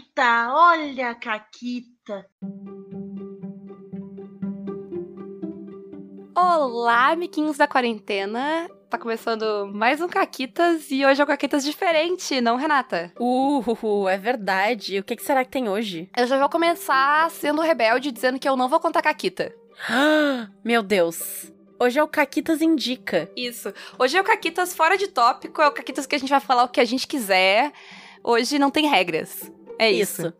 Caquita, 0.00 0.48
olha 0.52 1.10
a 1.10 1.14
Caquita. 1.14 2.26
Olá, 6.34 7.10
amiguinhos 7.10 7.58
da 7.58 7.66
quarentena. 7.66 8.68
Tá 8.88 8.96
começando 8.96 9.70
mais 9.72 10.00
um 10.00 10.08
Caquitas 10.08 10.90
e 10.90 11.04
hoje 11.04 11.20
é 11.20 11.24
um 11.24 11.26
Caquitas 11.26 11.64
diferente, 11.64 12.40
não, 12.40 12.56
Renata? 12.56 13.12
Uh, 13.20 14.08
é 14.08 14.16
verdade. 14.16 14.98
O 14.98 15.04
que, 15.04 15.16
que 15.16 15.22
será 15.22 15.44
que 15.44 15.50
tem 15.50 15.68
hoje? 15.68 16.08
Eu 16.16 16.26
já 16.26 16.38
vou 16.38 16.48
começar 16.48 17.30
sendo 17.30 17.60
rebelde, 17.60 18.10
dizendo 18.10 18.38
que 18.38 18.48
eu 18.48 18.56
não 18.56 18.68
vou 18.68 18.80
contar 18.80 19.02
Caquita. 19.02 19.54
Meu 20.64 20.82
Deus. 20.82 21.52
Hoje 21.78 21.98
é 21.98 22.02
o 22.02 22.08
Caquitas 22.08 22.62
Indica. 22.62 23.30
Isso. 23.36 23.72
Hoje 23.98 24.16
é 24.16 24.20
o 24.20 24.24
Caquitas 24.24 24.74
fora 24.74 24.96
de 24.96 25.08
tópico, 25.08 25.60
é 25.60 25.68
o 25.68 25.72
Caquitas 25.72 26.06
que 26.06 26.14
a 26.14 26.18
gente 26.18 26.30
vai 26.30 26.40
falar 26.40 26.64
o 26.64 26.68
que 26.68 26.80
a 26.80 26.84
gente 26.86 27.06
quiser. 27.06 27.72
Hoje 28.22 28.58
não 28.58 28.70
tem 28.70 28.86
regras. 28.86 29.50
É 29.80 29.90
isso. 29.90 30.26
isso. 30.26 30.34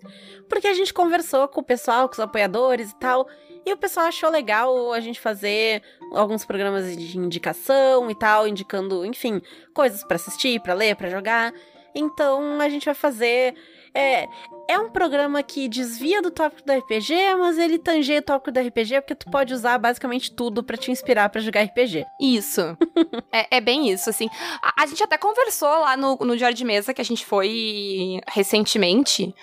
Porque 0.49 0.67
a 0.67 0.75
gente 0.75 0.93
conversou 0.93 1.49
com 1.49 1.61
o 1.61 1.65
pessoal, 1.65 2.09
com 2.09 2.13
os 2.13 2.21
apoiadores 2.21 2.91
e 2.91 2.97
tal. 2.97 3.27
E 3.65 3.73
o 3.73 3.77
pessoal 3.77 4.07
achou 4.07 4.31
legal 4.31 4.93
a 4.93 5.01
gente 5.01 5.21
fazer 5.21 5.83
alguns 6.13 6.45
programas 6.45 6.97
de 6.97 7.19
indicação 7.19 8.11
e 8.11 8.15
tal, 8.15 8.47
indicando, 8.47 9.05
enfim, 9.05 9.41
coisas 9.75 10.05
para 10.05 10.17
assistir, 10.17 10.61
para 10.61 10.75
ler, 10.75 10.97
para 10.97 11.09
jogar. 11.09 11.53
Então 11.95 12.61
a 12.61 12.69
gente 12.69 12.85
vai 12.85 12.95
fazer 12.95 13.55
é, 13.95 14.27
é 14.71 14.79
um 14.79 14.89
programa 14.89 15.43
que 15.43 15.69
desvia 15.69 16.23
do 16.23 16.31
tópico 16.31 16.65
do 16.65 16.73
RPG, 16.73 17.35
mas 17.37 17.59
ele 17.59 17.77
tangeia 17.77 18.21
o 18.21 18.23
tópico 18.23 18.53
do 18.53 18.61
RPG 18.61 19.01
porque 19.01 19.17
tu 19.17 19.29
pode 19.29 19.53
usar 19.53 19.77
basicamente 19.79 20.33
tudo 20.33 20.63
para 20.63 20.77
te 20.77 20.93
inspirar 20.93 21.29
para 21.29 21.41
jogar 21.41 21.65
RPG. 21.65 22.07
Isso. 22.21 22.61
é, 23.33 23.57
é, 23.57 23.61
bem 23.61 23.91
isso, 23.91 24.09
assim. 24.09 24.29
A, 24.63 24.85
a, 24.85 24.87
gente 24.87 25.03
até 25.03 25.19
conversou 25.19 25.69
lá 25.69 25.97
no, 25.97 26.17
no 26.17 26.37
Diário 26.37 26.57
de 26.57 26.65
Mesa 26.65 26.95
que 26.95 27.01
a 27.01 27.05
gente 27.05 27.27
foi 27.27 28.21
recentemente, 28.29 29.35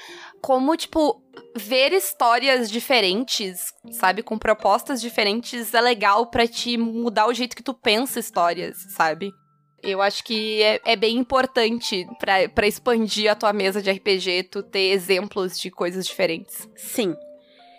como, 0.41 0.77
tipo, 0.77 1.21
ver 1.53 1.91
histórias 1.91 2.71
diferentes, 2.71 3.73
sabe? 3.91 4.23
Com 4.23 4.37
propostas 4.37 5.01
diferentes 5.01 5.73
é 5.73 5.81
legal 5.81 6.27
para 6.27 6.47
te 6.47 6.77
mudar 6.77 7.27
o 7.27 7.33
jeito 7.33 7.55
que 7.55 7.63
tu 7.63 7.73
pensa 7.73 8.17
histórias, 8.17 8.77
sabe? 8.93 9.33
Eu 9.87 10.01
acho 10.01 10.21
que 10.21 10.61
é, 10.61 10.81
é 10.83 10.95
bem 10.97 11.17
importante 11.17 12.05
para 12.19 12.67
expandir 12.67 13.31
a 13.31 13.35
tua 13.35 13.53
mesa 13.53 13.81
de 13.81 13.89
RPG, 13.89 14.43
tu 14.51 14.61
ter 14.61 14.91
exemplos 14.91 15.57
de 15.57 15.71
coisas 15.71 16.05
diferentes. 16.05 16.67
Sim. 16.75 17.15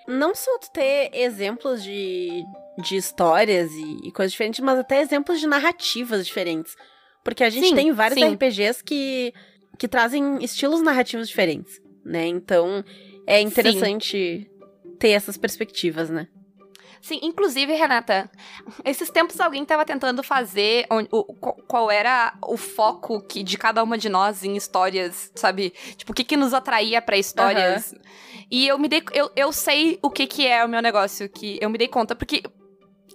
Não 0.06 0.34
só 0.34 0.58
tu 0.58 0.72
ter 0.72 1.10
exemplos 1.12 1.84
de, 1.84 2.42
de 2.78 2.96
histórias 2.96 3.70
e, 3.72 4.08
e 4.08 4.10
coisas 4.10 4.32
diferentes, 4.32 4.60
mas 4.60 4.78
até 4.78 5.02
exemplos 5.02 5.38
de 5.38 5.46
narrativas 5.46 6.26
diferentes. 6.26 6.74
Porque 7.22 7.44
a 7.44 7.50
gente 7.50 7.68
sim, 7.68 7.74
tem 7.74 7.92
vários 7.92 8.18
sim. 8.18 8.32
RPGs 8.32 8.82
que, 8.82 9.34
que 9.78 9.86
trazem 9.86 10.42
estilos 10.42 10.80
narrativos 10.80 11.28
diferentes, 11.28 11.78
né? 12.02 12.26
Então 12.26 12.82
é 13.26 13.38
interessante 13.38 14.48
sim. 14.48 14.96
ter 14.98 15.10
essas 15.10 15.36
perspectivas, 15.36 16.08
né? 16.08 16.26
Sim, 17.00 17.20
inclusive, 17.22 17.72
Renata, 17.74 18.30
esses 18.84 19.10
tempos 19.10 19.40
alguém 19.40 19.62
estava 19.62 19.84
tentando 19.84 20.22
fazer 20.22 20.86
o, 21.10 21.18
o, 21.18 21.34
qual 21.34 21.90
era 21.90 22.34
o 22.46 22.56
foco 22.56 23.20
que, 23.20 23.42
de 23.42 23.56
cada 23.56 23.82
uma 23.82 23.96
de 23.96 24.08
nós 24.08 24.42
em 24.42 24.56
histórias, 24.56 25.30
sabe? 25.34 25.70
Tipo, 25.96 26.12
o 26.12 26.14
que, 26.14 26.24
que 26.24 26.36
nos 26.36 26.52
atraía 26.52 27.00
para 27.00 27.16
histórias. 27.16 27.92
Uhum. 27.92 27.98
E 28.50 28.66
eu 28.66 28.78
me 28.78 28.88
dei. 28.88 29.02
Eu, 29.12 29.30
eu 29.36 29.52
sei 29.52 29.98
o 30.02 30.10
que, 30.10 30.26
que 30.26 30.46
é 30.46 30.64
o 30.64 30.68
meu 30.68 30.80
negócio, 30.80 31.28
que 31.28 31.58
eu 31.60 31.68
me 31.70 31.78
dei 31.78 31.88
conta, 31.88 32.14
porque 32.14 32.42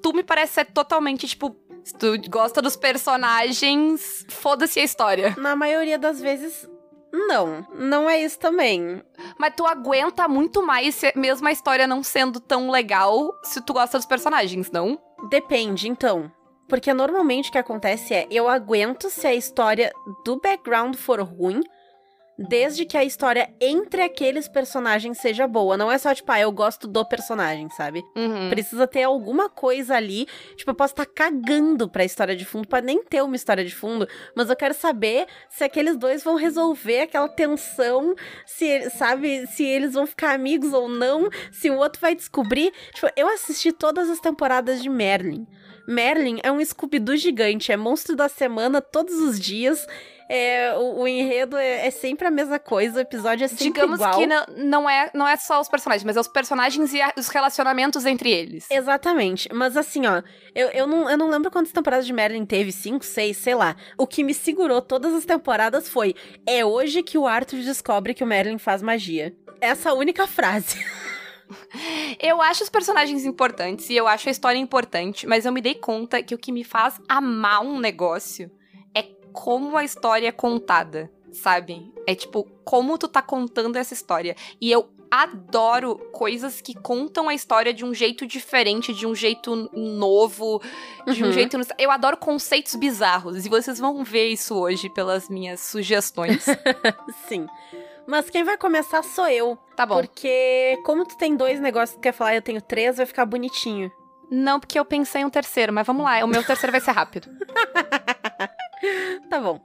tu 0.01 0.13
me 0.13 0.23
parece 0.23 0.53
ser 0.53 0.65
totalmente, 0.65 1.27
tipo, 1.27 1.55
se 1.83 1.93
tu 1.97 2.17
gosta 2.29 2.61
dos 2.61 2.75
personagens, 2.75 4.25
foda-se 4.29 4.79
a 4.79 4.83
história. 4.83 5.35
Na 5.37 5.55
maioria 5.55 5.97
das 5.97 6.21
vezes, 6.21 6.67
não, 7.13 7.65
não 7.75 8.09
é 8.09 8.19
isso 8.19 8.39
também. 8.39 9.03
Mas 9.37 9.53
tu 9.55 9.67
aguenta 9.67 10.27
muito 10.27 10.65
mais, 10.65 10.99
mesmo 11.15 11.47
a 11.47 11.51
história 11.51 11.85
não 11.85 12.01
sendo 12.01 12.39
tão 12.39 12.71
legal, 12.71 13.31
se 13.43 13.61
tu 13.61 13.71
gosta 13.71 13.99
dos 13.99 14.07
personagens, 14.07 14.71
não? 14.71 14.99
Depende, 15.29 15.87
então. 15.87 16.31
Porque 16.67 16.91
normalmente 16.91 17.49
o 17.49 17.51
que 17.51 17.57
acontece 17.59 18.15
é, 18.15 18.27
eu 18.31 18.49
aguento 18.49 19.11
se 19.11 19.27
a 19.27 19.35
história 19.35 19.93
do 20.25 20.39
background 20.39 20.95
for 20.95 21.21
ruim, 21.21 21.61
desde 22.37 22.85
que 22.85 22.97
a 22.97 23.03
história 23.03 23.53
entre 23.59 24.01
aqueles 24.01 24.47
personagens 24.47 25.17
seja 25.19 25.47
boa. 25.47 25.77
Não 25.77 25.91
é 25.91 25.97
só, 25.97 26.13
tipo, 26.13 26.31
ah, 26.31 26.39
eu 26.39 26.51
gosto 26.51 26.87
do 26.87 27.05
personagem, 27.05 27.69
sabe? 27.69 28.03
Uhum. 28.15 28.49
Precisa 28.49 28.87
ter 28.87 29.03
alguma 29.03 29.49
coisa 29.49 29.95
ali. 29.95 30.27
Tipo, 30.55 30.71
eu 30.71 30.75
posso 30.75 30.93
estar 30.93 31.05
tá 31.05 31.11
cagando 31.13 31.89
pra 31.89 32.03
história 32.03 32.35
de 32.35 32.45
fundo, 32.45 32.67
pode 32.67 32.85
nem 32.85 33.03
ter 33.03 33.21
uma 33.21 33.35
história 33.35 33.63
de 33.63 33.73
fundo, 33.73 34.07
mas 34.35 34.49
eu 34.49 34.55
quero 34.55 34.73
saber 34.73 35.27
se 35.49 35.63
aqueles 35.63 35.97
dois 35.97 36.23
vão 36.23 36.35
resolver 36.35 37.01
aquela 37.01 37.29
tensão, 37.29 38.15
se, 38.45 38.89
sabe, 38.91 39.45
se 39.47 39.63
eles 39.63 39.93
vão 39.93 40.07
ficar 40.07 40.33
amigos 40.33 40.73
ou 40.73 40.89
não, 40.89 41.29
se 41.51 41.69
o 41.69 41.77
outro 41.77 42.01
vai 42.01 42.15
descobrir. 42.15 42.71
Tipo, 42.93 43.09
eu 43.15 43.27
assisti 43.29 43.71
todas 43.71 44.09
as 44.09 44.19
temporadas 44.19 44.81
de 44.81 44.89
Merlin. 44.89 45.45
Merlin 45.87 46.39
é 46.43 46.51
um 46.51 46.63
Scooby-Doo 46.63 47.17
gigante, 47.17 47.71
é 47.71 47.77
monstro 47.77 48.15
da 48.15 48.29
semana 48.29 48.81
todos 48.81 49.15
os 49.15 49.39
dias 49.39 49.85
é, 50.29 50.73
o, 50.77 51.01
o, 51.01 51.07
enredo 51.07 51.57
é, 51.57 51.87
é, 51.87 51.91
sempre 51.91 52.27
a 52.27 52.31
mesma 52.31 52.59
coisa, 52.59 52.97
o 52.97 53.01
episódio 53.01 53.45
é 53.45 53.47
sempre 53.47 53.65
Digamos 53.65 53.99
igual. 53.99 54.19
Digamos 54.19 54.45
que 54.45 54.51
não, 54.51 54.81
não, 54.81 54.89
é, 54.89 55.09
não 55.13 55.27
é 55.27 55.35
só 55.37 55.59
os 55.59 55.67
personagens, 55.67 56.03
mas 56.03 56.17
é 56.17 56.19
os 56.19 56.27
personagens 56.27 56.93
e 56.93 57.01
a, 57.01 57.13
os 57.17 57.27
relacionamentos 57.27 58.05
entre 58.05 58.31
eles. 58.31 58.67
Exatamente. 58.69 59.49
Mas 59.53 59.75
assim, 59.77 60.05
ó, 60.05 60.21
eu, 60.55 60.69
eu, 60.69 60.87
não, 60.87 61.09
eu 61.09 61.17
não 61.17 61.29
lembro 61.29 61.51
quantas 61.51 61.71
temporadas 61.71 62.05
de 62.05 62.13
Merlin 62.13 62.45
teve, 62.45 62.71
cinco, 62.71 63.05
seis, 63.05 63.37
sei 63.37 63.55
lá. 63.55 63.75
O 63.97 64.07
que 64.07 64.23
me 64.23 64.33
segurou 64.33 64.81
todas 64.81 65.13
as 65.13 65.25
temporadas 65.25 65.89
foi: 65.89 66.15
é 66.45 66.65
hoje 66.65 67.03
que 67.03 67.17
o 67.17 67.27
Arthur 67.27 67.59
descobre 67.59 68.13
que 68.13 68.23
o 68.23 68.27
Merlin 68.27 68.57
faz 68.57 68.81
magia. 68.81 69.35
Essa 69.59 69.93
única 69.93 70.27
frase. 70.27 70.83
Eu 72.19 72.41
acho 72.41 72.63
os 72.63 72.69
personagens 72.69 73.25
importantes 73.25 73.89
e 73.89 73.95
eu 73.95 74.07
acho 74.07 74.27
a 74.27 74.31
história 74.31 74.57
importante, 74.57 75.27
mas 75.27 75.45
eu 75.45 75.51
me 75.51 75.61
dei 75.61 75.75
conta 75.75 76.23
que 76.23 76.33
o 76.33 76.37
que 76.37 76.51
me 76.51 76.63
faz 76.63 76.99
amar 77.07 77.61
um 77.61 77.79
negócio 77.79 78.49
como 79.33 79.75
a 79.75 79.83
história 79.83 80.27
é 80.27 80.31
contada, 80.31 81.11
sabe? 81.33 81.91
É 82.07 82.15
tipo, 82.15 82.47
como 82.63 82.97
tu 82.97 83.07
tá 83.07 83.21
contando 83.21 83.75
essa 83.75 83.93
história. 83.93 84.35
E 84.61 84.71
eu 84.71 84.87
adoro 85.11 85.95
coisas 86.11 86.59
que 86.59 86.73
contam 86.73 87.29
a 87.29 87.35
história 87.35 87.71
de 87.71 87.85
um 87.85 87.93
jeito 87.93 88.25
diferente, 88.25 88.93
de 88.93 89.05
um 89.05 89.13
jeito 89.13 89.69
novo, 89.71 90.59
de 91.05 91.23
uhum. 91.23 91.29
um 91.29 91.31
jeito. 91.31 91.55
Eu 91.77 91.91
adoro 91.91 92.17
conceitos 92.17 92.75
bizarros. 92.75 93.45
E 93.45 93.49
vocês 93.49 93.77
vão 93.77 94.03
ver 94.03 94.29
isso 94.29 94.55
hoje 94.55 94.89
pelas 94.89 95.29
minhas 95.29 95.59
sugestões. 95.59 96.45
Sim. 97.27 97.47
Mas 98.07 98.29
quem 98.29 98.43
vai 98.43 98.57
começar 98.57 99.03
sou 99.03 99.27
eu. 99.27 99.57
Tá 99.75 99.85
bom. 99.85 100.01
Porque, 100.01 100.79
como 100.83 101.05
tu 101.05 101.15
tem 101.15 101.35
dois 101.35 101.59
negócios 101.59 101.95
que 101.95 102.01
quer 102.01 102.11
falar, 102.11 102.35
eu 102.35 102.41
tenho 102.41 102.61
três, 102.61 102.97
vai 102.97 103.05
ficar 103.05 103.25
bonitinho. 103.25 103.91
Não, 104.35 104.59
porque 104.59 104.79
eu 104.79 104.83
pensei 104.83 105.21
em 105.21 105.25
um 105.25 105.29
terceiro, 105.29 105.71
mas 105.71 105.85
vamos 105.85 106.03
lá. 106.03 106.25
O 106.25 106.27
meu 106.27 106.43
terceiro 106.43 106.71
vai 106.71 106.81
ser 106.81 106.89
rápido. 106.89 107.29
tá 109.29 109.39
bom. 109.39 109.61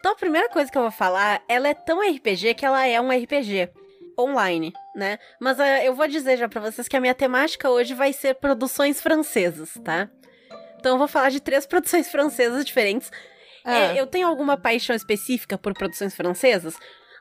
Então 0.00 0.10
a 0.10 0.16
primeira 0.16 0.48
coisa 0.48 0.68
que 0.68 0.76
eu 0.76 0.82
vou 0.82 0.90
falar, 0.90 1.40
ela 1.46 1.68
é 1.68 1.74
tão 1.74 2.00
RPG 2.00 2.54
que 2.54 2.66
ela 2.66 2.84
é 2.84 3.00
um 3.00 3.08
RPG 3.08 3.70
online, 4.18 4.72
né? 4.96 5.16
Mas 5.40 5.60
uh, 5.60 5.84
eu 5.84 5.94
vou 5.94 6.08
dizer 6.08 6.36
já 6.36 6.48
para 6.48 6.60
vocês 6.60 6.88
que 6.88 6.96
a 6.96 7.00
minha 7.00 7.14
temática 7.14 7.70
hoje 7.70 7.94
vai 7.94 8.12
ser 8.12 8.34
produções 8.34 9.00
francesas, 9.00 9.74
tá? 9.84 10.10
Então 10.80 10.92
eu 10.92 10.98
vou 10.98 11.06
falar 11.06 11.30
de 11.30 11.38
três 11.38 11.64
produções 11.68 12.10
francesas 12.10 12.64
diferentes. 12.64 13.12
Ah. 13.64 13.94
É, 13.94 14.00
eu 14.00 14.08
tenho 14.08 14.26
alguma 14.26 14.56
paixão 14.56 14.96
específica 14.96 15.56
por 15.56 15.72
produções 15.72 16.16
francesas? 16.16 16.74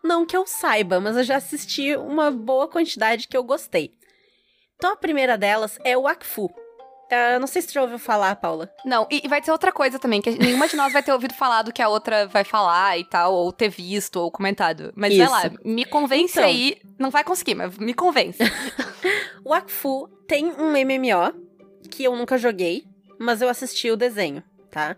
Não 0.04 0.26
que 0.26 0.36
eu 0.36 0.48
saiba, 0.48 1.00
mas 1.00 1.18
eu 1.18 1.24
já 1.24 1.36
assisti 1.36 1.96
uma 1.96 2.32
boa 2.32 2.68
quantidade 2.68 3.28
que 3.28 3.38
eu 3.38 3.44
gostei. 3.44 3.94
Então 4.76 4.94
a 4.94 4.98
primeira 4.98 5.38
delas 5.38 5.78
é 5.84 5.96
o 5.96 6.08
Akfu, 6.08 6.50
Uh, 7.12 7.40
não 7.40 7.48
sei 7.48 7.62
se 7.62 7.70
você 7.70 7.74
já 7.74 7.82
ouviu 7.82 7.98
falar, 7.98 8.36
Paula. 8.36 8.72
Não, 8.86 9.08
e 9.10 9.28
vai 9.28 9.42
ter 9.42 9.52
outra 9.52 9.72
coisa 9.72 9.98
também, 9.98 10.22
que 10.22 10.30
nenhuma 10.38 10.68
de 10.68 10.76
nós 10.76 10.94
vai 10.94 11.02
ter 11.02 11.12
ouvido 11.12 11.34
falar 11.34 11.64
do 11.64 11.74
que 11.74 11.82
a 11.82 11.90
outra 11.90 12.28
vai 12.28 12.44
falar 12.44 13.00
e 13.00 13.04
tal, 13.04 13.34
ou 13.34 13.52
ter 13.52 13.70
visto, 13.70 14.18
ou 14.18 14.30
comentado. 14.30 14.94
Mas 14.96 15.14
Isso. 15.14 15.28
vai 15.28 15.50
lá, 15.50 15.56
me 15.66 15.86
convence 15.86 16.34
então. 16.34 16.44
aí. 16.44 16.78
Não 17.00 17.10
vai 17.10 17.24
conseguir, 17.24 17.56
mas 17.56 17.78
me 17.80 17.96
convence. 17.96 18.40
o 19.44 19.54
Akfu 19.54 20.08
tem 20.28 20.46
um 20.46 20.72
MMO 20.72 21.34
que 21.90 22.04
eu 22.04 22.16
nunca 22.16 22.38
joguei, 22.38 22.84
mas 23.20 23.42
eu 23.42 23.50
assisti 23.50 23.90
o 23.90 23.98
desenho, 23.98 24.44
tá? 24.70 24.96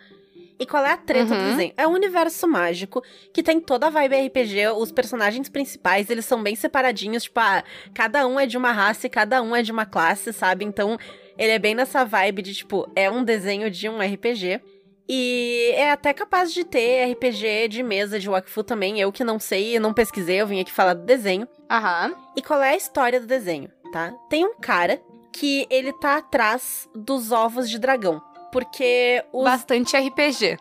E 0.62 0.66
qual 0.68 0.86
é 0.86 0.92
a 0.92 0.98
treta 0.98 1.34
uhum. 1.34 1.40
do 1.40 1.50
desenho? 1.50 1.74
É 1.76 1.88
um 1.88 1.94
universo 1.94 2.48
mágico 2.48 3.02
que 3.34 3.42
tem 3.42 3.60
toda 3.60 3.88
a 3.88 3.90
vibe 3.90 4.28
RPG. 4.28 4.68
Os 4.78 4.92
personagens 4.92 5.50
principais, 5.50 6.08
eles 6.08 6.24
são 6.24 6.44
bem 6.44 6.56
separadinhos. 6.56 7.24
Tipo, 7.24 7.40
ah, 7.40 7.64
cada 7.96 8.28
um 8.28 8.40
é 8.40 8.46
de 8.46 8.60
uma 8.60 8.72
raça 8.72 9.08
e 9.08 9.10
cada 9.10 9.42
um 9.42 9.56
é 9.56 9.64
de 9.64 9.72
uma 9.72 9.88
classe, 9.88 10.32
sabe? 10.32 10.64
Então, 10.64 11.00
ele 11.38 11.52
é 11.52 11.60
bem 11.60 11.76
nessa 11.76 12.04
vibe 12.04 12.42
de, 12.42 12.54
tipo, 12.54 12.90
é 12.96 13.10
um 13.10 13.24
desenho 13.24 13.70
de 13.70 13.90
um 13.90 14.00
RPG. 14.00 14.62
E 15.10 15.74
é 15.76 15.92
até 15.92 16.14
capaz 16.14 16.54
de 16.54 16.64
ter 16.64 17.12
RPG 17.12 17.68
de 17.68 17.84
mesa 17.84 18.18
de 18.20 18.30
Wakfu 18.30 18.64
também. 18.64 19.00
Eu 19.00 19.12
que 19.12 19.24
não 19.24 19.40
sei, 19.40 19.78
não 19.80 19.94
pesquisei, 19.94 20.40
eu 20.40 20.48
vim 20.48 20.62
aqui 20.62 20.72
falar 20.72 20.94
do 20.94 21.04
desenho. 21.04 21.48
Aham. 21.70 22.16
E 22.36 22.42
qual 22.42 22.62
é 22.62 22.70
a 22.70 22.78
história 22.78 23.20
do 23.20 23.28
desenho, 23.28 23.70
tá? 23.92 24.14
Tem 24.30 24.46
um 24.46 24.56
cara 24.60 25.02
que 25.34 25.66
ele 25.70 25.92
tá 25.94 26.18
atrás 26.18 26.90
dos 26.96 27.32
ovos 27.32 27.70
de 27.70 27.78
dragão. 27.80 28.22
Porque 28.52 29.24
os... 29.34 29.44
Bastante 29.44 29.98
RPG. 29.98 30.58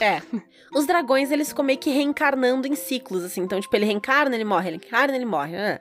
É. 0.00 0.22
Os 0.74 0.86
dragões, 0.86 1.30
eles 1.30 1.48
ficam 1.48 1.64
meio 1.64 1.78
que 1.78 1.90
reencarnando 1.90 2.66
em 2.66 2.74
ciclos, 2.74 3.24
assim. 3.24 3.42
Então, 3.42 3.60
tipo, 3.60 3.74
ele 3.74 3.86
reencarna, 3.86 4.34
ele 4.34 4.44
morre, 4.44 4.68
ele 4.68 4.78
reencarna, 4.78 5.16
ele 5.16 5.24
morre. 5.24 5.52
Né? 5.52 5.80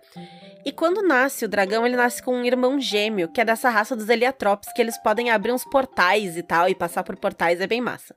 E 0.65 0.71
quando 0.71 1.01
nasce 1.01 1.45
o 1.45 1.47
dragão, 1.47 1.85
ele 1.85 1.95
nasce 1.95 2.21
com 2.21 2.35
um 2.35 2.45
irmão 2.45 2.79
gêmeo, 2.79 3.27
que 3.27 3.41
é 3.41 3.45
dessa 3.45 3.69
raça 3.69 3.95
dos 3.95 4.07
Heliotropes, 4.07 4.71
que 4.73 4.81
eles 4.81 4.97
podem 4.97 5.29
abrir 5.29 5.51
uns 5.51 5.65
portais 5.65 6.37
e 6.37 6.43
tal, 6.43 6.69
e 6.69 6.75
passar 6.75 7.03
por 7.03 7.15
portais 7.17 7.61
é 7.61 7.67
bem 7.67 7.81
massa. 7.81 8.15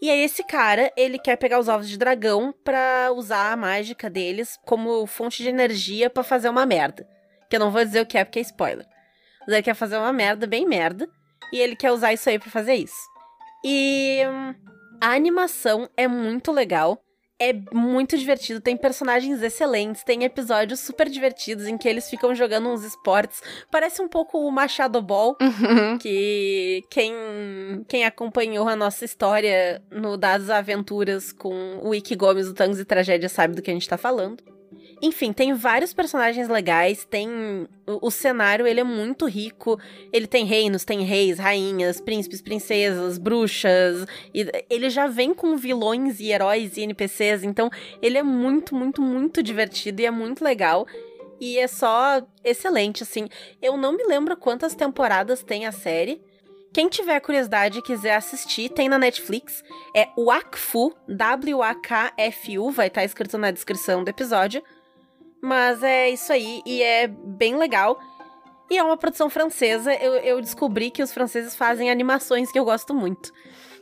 E 0.00 0.10
aí 0.10 0.20
esse 0.22 0.42
cara, 0.42 0.92
ele 0.96 1.18
quer 1.18 1.36
pegar 1.36 1.60
os 1.60 1.68
ovos 1.68 1.88
de 1.88 1.96
dragão 1.96 2.52
pra 2.64 3.12
usar 3.12 3.52
a 3.52 3.56
mágica 3.56 4.10
deles 4.10 4.58
como 4.66 5.06
fonte 5.06 5.42
de 5.42 5.48
energia 5.48 6.10
para 6.10 6.24
fazer 6.24 6.48
uma 6.48 6.66
merda. 6.66 7.06
Que 7.48 7.56
eu 7.56 7.60
não 7.60 7.70
vou 7.70 7.84
dizer 7.84 8.00
o 8.00 8.06
que 8.06 8.18
é 8.18 8.24
porque 8.24 8.40
é 8.40 8.42
spoiler. 8.42 8.86
Mas 9.40 9.48
ele 9.48 9.62
quer 9.62 9.74
fazer 9.74 9.96
uma 9.96 10.12
merda, 10.12 10.46
bem 10.46 10.66
merda, 10.66 11.08
e 11.52 11.60
ele 11.60 11.76
quer 11.76 11.92
usar 11.92 12.12
isso 12.12 12.28
aí 12.28 12.38
para 12.38 12.50
fazer 12.50 12.74
isso. 12.74 13.00
E 13.64 14.22
hum, 14.26 14.54
a 15.02 15.14
animação 15.14 15.88
é 15.96 16.06
muito 16.06 16.52
legal. 16.52 16.98
É 17.40 17.52
muito 17.74 18.16
divertido, 18.16 18.60
tem 18.60 18.76
personagens 18.76 19.42
excelentes, 19.42 20.04
tem 20.04 20.22
episódios 20.22 20.78
super 20.78 21.08
divertidos 21.08 21.66
em 21.66 21.76
que 21.76 21.88
eles 21.88 22.08
ficam 22.08 22.32
jogando 22.36 22.68
uns 22.68 22.84
esportes. 22.84 23.42
Parece 23.68 24.00
um 24.00 24.06
pouco 24.06 24.38
o 24.38 24.50
Machado 24.52 25.02
Ball, 25.02 25.36
Uhum. 25.42 25.98
que 25.98 26.84
quem, 26.88 27.12
quem 27.88 28.04
acompanhou 28.04 28.68
a 28.68 28.76
nossa 28.76 29.04
história 29.04 29.82
no 29.90 30.16
Das 30.16 30.50
Aventuras 30.50 31.32
com 31.32 31.80
o 31.82 31.88
Wiki 31.88 32.14
Gomes 32.14 32.46
do 32.46 32.54
Tangos 32.54 32.78
e 32.78 32.84
Tragédia 32.84 33.28
sabe 33.28 33.56
do 33.56 33.62
que 33.62 33.72
a 33.72 33.74
gente 33.74 33.88
tá 33.88 33.98
falando. 33.98 34.40
Enfim, 35.02 35.32
tem 35.32 35.52
vários 35.52 35.92
personagens 35.92 36.48
legais, 36.48 37.04
tem 37.04 37.28
o, 37.88 38.06
o 38.06 38.10
cenário, 38.10 38.64
ele 38.64 38.78
é 38.78 38.84
muito 38.84 39.26
rico, 39.26 39.76
ele 40.12 40.28
tem 40.28 40.44
reinos, 40.44 40.84
tem 40.84 41.02
reis, 41.02 41.40
rainhas, 41.40 42.00
príncipes, 42.00 42.40
princesas, 42.40 43.18
bruxas, 43.18 44.06
e 44.32 44.46
ele 44.70 44.88
já 44.88 45.08
vem 45.08 45.34
com 45.34 45.56
vilões 45.56 46.20
e 46.20 46.30
heróis 46.30 46.76
e 46.76 46.82
NPCs, 46.82 47.42
então 47.42 47.68
ele 48.00 48.16
é 48.16 48.22
muito, 48.22 48.76
muito, 48.76 49.02
muito 49.02 49.42
divertido 49.42 50.00
e 50.00 50.06
é 50.06 50.10
muito 50.10 50.44
legal. 50.44 50.86
E 51.40 51.58
é 51.58 51.66
só 51.66 52.22
excelente, 52.44 53.02
assim. 53.02 53.26
Eu 53.60 53.76
não 53.76 53.96
me 53.96 54.04
lembro 54.04 54.36
quantas 54.36 54.76
temporadas 54.76 55.42
tem 55.42 55.66
a 55.66 55.72
série. 55.72 56.22
Quem 56.72 56.88
tiver 56.88 57.18
curiosidade 57.18 57.80
e 57.80 57.82
quiser 57.82 58.14
assistir, 58.14 58.68
tem 58.68 58.88
na 58.88 58.96
Netflix. 58.96 59.64
É 59.96 60.06
Wakfu, 60.16 60.94
W-A-K-F-U, 61.08 62.70
vai 62.70 62.86
estar 62.86 63.02
escrito 63.02 63.36
na 63.36 63.50
descrição 63.50 64.04
do 64.04 64.08
episódio. 64.08 64.62
Mas 65.42 65.82
é 65.82 66.08
isso 66.10 66.32
aí, 66.32 66.62
e 66.64 66.82
é 66.82 67.08
bem 67.08 67.56
legal. 67.56 67.98
E 68.70 68.78
é 68.78 68.82
uma 68.82 68.96
produção 68.96 69.28
francesa. 69.28 69.92
Eu, 69.94 70.14
eu 70.14 70.40
descobri 70.40 70.90
que 70.90 71.02
os 71.02 71.12
franceses 71.12 71.54
fazem 71.54 71.90
animações 71.90 72.50
que 72.50 72.58
eu 72.58 72.64
gosto 72.64 72.94
muito. 72.94 73.32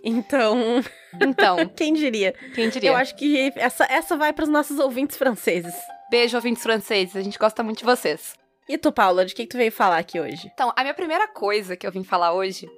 Então, 0.03 0.83
Então, 1.21 1.69
quem 1.69 1.93
diria? 1.93 2.33
quem 2.55 2.69
diria? 2.69 2.91
Eu 2.91 2.97
acho 2.97 3.17
que 3.17 3.53
essa, 3.57 3.85
essa 3.85 4.17
vai 4.17 4.33
para 4.33 4.45
os 4.45 4.49
nossos 4.49 4.79
ouvintes 4.79 5.17
franceses. 5.17 5.75
Beijo, 6.11 6.37
ouvintes 6.37 6.63
franceses. 6.63 7.17
A 7.17 7.23
gente 7.23 7.39
gosta 7.39 7.63
muito 7.63 7.79
de 7.79 7.85
vocês. 7.85 8.35
E 8.69 8.79
tu, 8.79 8.93
Paula, 8.93 9.25
de 9.25 9.35
que, 9.35 9.43
que 9.43 9.49
tu 9.49 9.57
veio 9.57 9.73
falar 9.73 9.99
aqui 9.99 10.21
hoje? 10.21 10.51
Então, 10.55 10.73
a 10.77 10.83
minha 10.83 10.95
primeira 10.95 11.27
coisa 11.27 11.77
que 11.77 11.87
eu 11.87 11.91
vim 11.91 12.05
falar 12.05 12.33
hoje. 12.33 12.69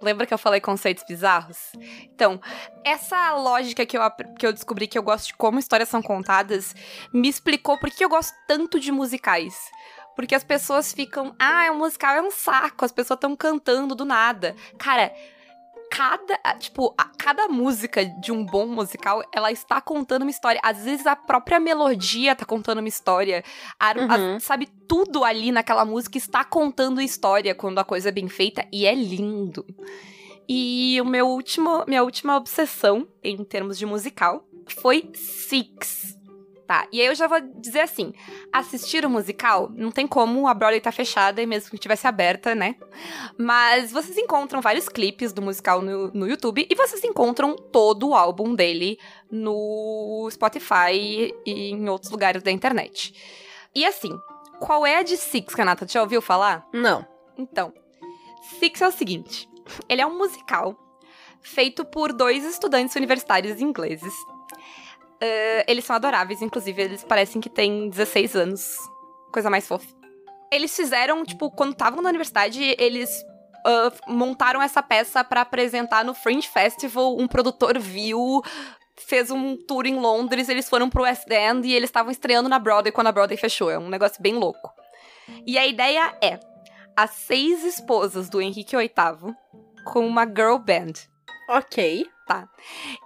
Lembra 0.00 0.26
que 0.26 0.32
eu 0.32 0.38
falei 0.38 0.60
conceitos 0.60 1.04
bizarros? 1.06 1.72
Então, 2.04 2.40
essa 2.84 3.34
lógica 3.34 3.84
que 3.84 3.96
eu, 3.96 4.02
que 4.38 4.46
eu 4.46 4.52
descobri 4.52 4.86
que 4.86 4.98
eu 4.98 5.02
gosto 5.02 5.28
de 5.28 5.34
como 5.34 5.58
histórias 5.58 5.88
são 5.88 6.00
contadas 6.00 6.74
me 7.12 7.28
explicou 7.28 7.78
por 7.78 7.90
que 7.90 8.04
eu 8.04 8.08
gosto 8.08 8.34
tanto 8.46 8.80
de 8.80 8.90
musicais. 8.90 9.70
Porque 10.16 10.34
as 10.34 10.44
pessoas 10.44 10.92
ficam, 10.92 11.34
ah, 11.38 11.66
é 11.66 11.70
um 11.70 11.78
musical, 11.78 12.14
é 12.14 12.22
um 12.22 12.30
saco, 12.30 12.84
as 12.84 12.92
pessoas 12.92 13.16
estão 13.16 13.36
cantando 13.36 13.94
do 13.94 14.04
nada. 14.04 14.54
Cara, 14.78 15.14
cada, 15.90 16.38
tipo, 16.58 16.94
a- 16.96 17.10
cada 17.18 17.48
música 17.48 18.04
de 18.04 18.30
um 18.32 18.44
bom 18.46 18.66
musical, 18.66 19.22
ela 19.34 19.50
está 19.50 19.80
contando 19.80 20.22
uma 20.22 20.30
história. 20.30 20.60
Às 20.62 20.84
vezes 20.84 21.06
a 21.06 21.16
própria 21.16 21.58
melodia 21.58 22.34
tá 22.36 22.44
contando 22.44 22.78
uma 22.78 22.88
história. 22.88 23.42
A- 23.78 23.92
Uhum. 23.98 24.36
a- 24.36 24.40
sabe, 24.40 24.68
tudo 24.88 25.24
ali 25.24 25.50
naquela 25.52 25.84
música 25.84 26.16
está 26.16 26.44
contando 26.44 27.00
história 27.00 27.54
quando 27.54 27.78
a 27.80 27.84
coisa 27.84 28.08
é 28.08 28.12
bem 28.12 28.28
feita 28.28 28.64
e 28.72 28.86
é 28.86 28.94
lindo. 28.94 29.66
E 30.48 30.98
o 31.00 31.04
meu 31.04 31.28
último, 31.28 31.84
minha 31.86 32.02
última 32.02 32.36
obsessão 32.36 33.06
em 33.22 33.42
termos 33.44 33.76
de 33.78 33.84
musical 33.86 34.44
foi 34.80 35.10
Six. 35.14 36.16
Tá, 36.70 36.86
e 36.92 37.00
aí 37.00 37.08
eu 37.08 37.16
já 37.16 37.26
vou 37.26 37.40
dizer 37.56 37.80
assim, 37.80 38.12
assistir 38.52 39.04
o 39.04 39.10
musical, 39.10 39.68
não 39.74 39.90
tem 39.90 40.06
como, 40.06 40.46
a 40.46 40.54
Broadway 40.54 40.80
tá 40.80 40.92
fechada 40.92 41.42
e 41.42 41.46
mesmo 41.46 41.68
que 41.68 41.76
tivesse 41.76 42.06
aberta, 42.06 42.54
né? 42.54 42.76
Mas 43.36 43.90
vocês 43.90 44.16
encontram 44.16 44.60
vários 44.60 44.88
clipes 44.88 45.32
do 45.32 45.42
musical 45.42 45.82
no, 45.82 46.12
no 46.12 46.28
YouTube 46.28 46.64
e 46.70 46.74
vocês 46.76 47.02
encontram 47.02 47.56
todo 47.56 48.10
o 48.10 48.14
álbum 48.14 48.54
dele 48.54 49.00
no 49.28 50.28
Spotify 50.30 51.34
e 51.44 51.72
em 51.72 51.88
outros 51.88 52.12
lugares 52.12 52.40
da 52.40 52.52
internet. 52.52 53.16
E 53.74 53.84
assim, 53.84 54.16
qual 54.60 54.86
é 54.86 54.98
a 54.98 55.02
de 55.02 55.16
Six, 55.16 55.52
Renata? 55.54 55.88
Já 55.88 56.02
ouviu 56.02 56.22
falar? 56.22 56.64
Não. 56.72 57.04
Então, 57.36 57.74
Six 58.60 58.80
é 58.80 58.86
o 58.86 58.92
seguinte: 58.92 59.48
ele 59.88 60.02
é 60.02 60.06
um 60.06 60.16
musical 60.16 60.76
feito 61.42 61.84
por 61.84 62.12
dois 62.12 62.44
estudantes 62.44 62.94
universitários 62.94 63.60
ingleses. 63.60 64.14
Eh, 65.20 65.64
eles 65.68 65.84
são 65.84 65.96
adoráveis, 65.96 66.40
inclusive, 66.42 66.82
eles 66.82 67.04
parecem 67.04 67.40
que 67.40 67.50
têm 67.50 67.88
16 67.88 68.36
anos. 68.36 68.76
Coisa 69.32 69.50
mais 69.50 69.66
fofa. 69.66 69.86
Eles 70.52 70.74
fizeram, 70.74 71.24
tipo, 71.24 71.50
quando 71.50 71.72
estavam 71.72 72.02
na 72.02 72.08
universidade, 72.08 72.74
eles 72.78 73.24
ah, 73.64 73.92
montaram 74.08 74.62
essa 74.62 74.82
peça 74.82 75.22
pra 75.22 75.42
apresentar 75.42 76.04
no 76.04 76.14
Fringe 76.14 76.48
Festival. 76.48 77.16
Um 77.18 77.28
produtor 77.28 77.78
viu, 77.78 78.42
fez 78.96 79.30
um 79.30 79.56
tour 79.56 79.86
em 79.86 79.96
Londres, 79.96 80.48
eles 80.48 80.68
foram 80.68 80.88
pro 80.88 81.02
West 81.02 81.28
End 81.30 81.66
e 81.66 81.74
eles 81.74 81.88
estavam 81.88 82.10
estreando 82.10 82.48
na 82.48 82.58
Broadway 82.58 82.92
quando 82.92 83.08
a 83.08 83.12
Broadway 83.12 83.36
fechou. 83.36 83.70
É 83.70 83.78
um 83.78 83.88
negócio 83.88 84.20
bem 84.22 84.34
louco. 84.34 84.70
E 85.46 85.58
a 85.58 85.66
ideia 85.66 86.16
é 86.22 86.40
as 86.96 87.10
seis 87.10 87.64
esposas 87.64 88.28
do 88.28 88.40
Henrique 88.40 88.76
VIII 88.76 89.34
com 89.84 90.06
uma 90.06 90.26
girl 90.26 90.56
band. 90.56 90.92
Ok. 91.48 92.06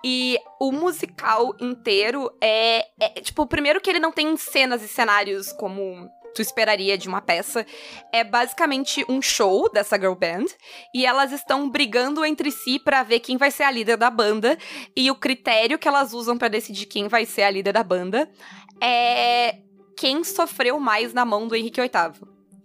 E 0.05 0.39
o 0.61 0.73
musical 0.73 1.55
inteiro 1.61 2.31
é, 2.41 2.87
é, 3.01 3.21
Tipo, 3.21 3.47
primeiro 3.47 3.81
que 3.81 3.91
ele 3.91 3.99
não 3.99 4.13
tem 4.13 4.37
cenas 4.37 4.83
e 4.83 4.89
cenários 4.89 5.53
como 5.53 6.09
tu 6.35 6.43
esperaria 6.43 6.99
de 6.99 7.09
uma 7.09 7.21
peça. 7.21 7.65
É 8.13 8.25
basicamente 8.25 9.05
um 9.09 9.23
show 9.23 9.71
dessa 9.73 9.97
girl 9.97 10.15
band. 10.15 10.47
E 10.95 11.07
elas 11.07 11.33
estão 11.33 11.71
brigando 11.71 12.25
entre 12.25 12.51
si 12.51 12.79
pra 12.79 13.03
ver 13.03 13.21
quem 13.21 13.37
vai 13.37 13.51
ser 13.51 13.63
a 13.63 13.71
líder 13.71 13.97
da 13.97 14.11
banda. 14.11 14.59
E 14.97 15.11
o 15.11 15.15
critério 15.15 15.79
que 15.79 15.89
elas 15.89 16.13
usam 16.13 16.37
pra 16.37 16.49
decidir 16.49 16.87
quem 16.87 17.09
vai 17.09 17.25
ser 17.25 17.43
a 17.43 17.51
líder 17.51 17.73
da 17.73 17.85
banda 17.85 18.29
é 18.83 19.59
quem 19.97 20.25
sofreu 20.25 20.81
mais 20.81 21.15
na 21.15 21.25
mão 21.25 21.47
do 21.47 21.55
Henrique 21.55 21.81
VIII, 21.81 21.91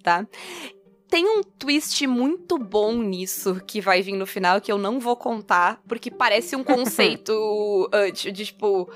tá? 0.03 0.25
Tem 1.09 1.25
um 1.25 1.41
twist 1.43 2.05
muito 2.05 2.57
bom 2.57 2.93
nisso 2.93 3.59
que 3.65 3.81
vai 3.81 4.01
vir 4.01 4.13
no 4.13 4.27
final 4.27 4.61
que 4.61 4.71
eu 4.71 4.77
não 4.77 4.99
vou 4.99 5.15
contar, 5.15 5.81
porque 5.87 6.11
parece 6.11 6.55
um 6.55 6.63
conceito 6.63 7.31
uh, 7.93 8.11
de, 8.11 8.31
de, 8.31 8.45
tipo. 8.45 8.89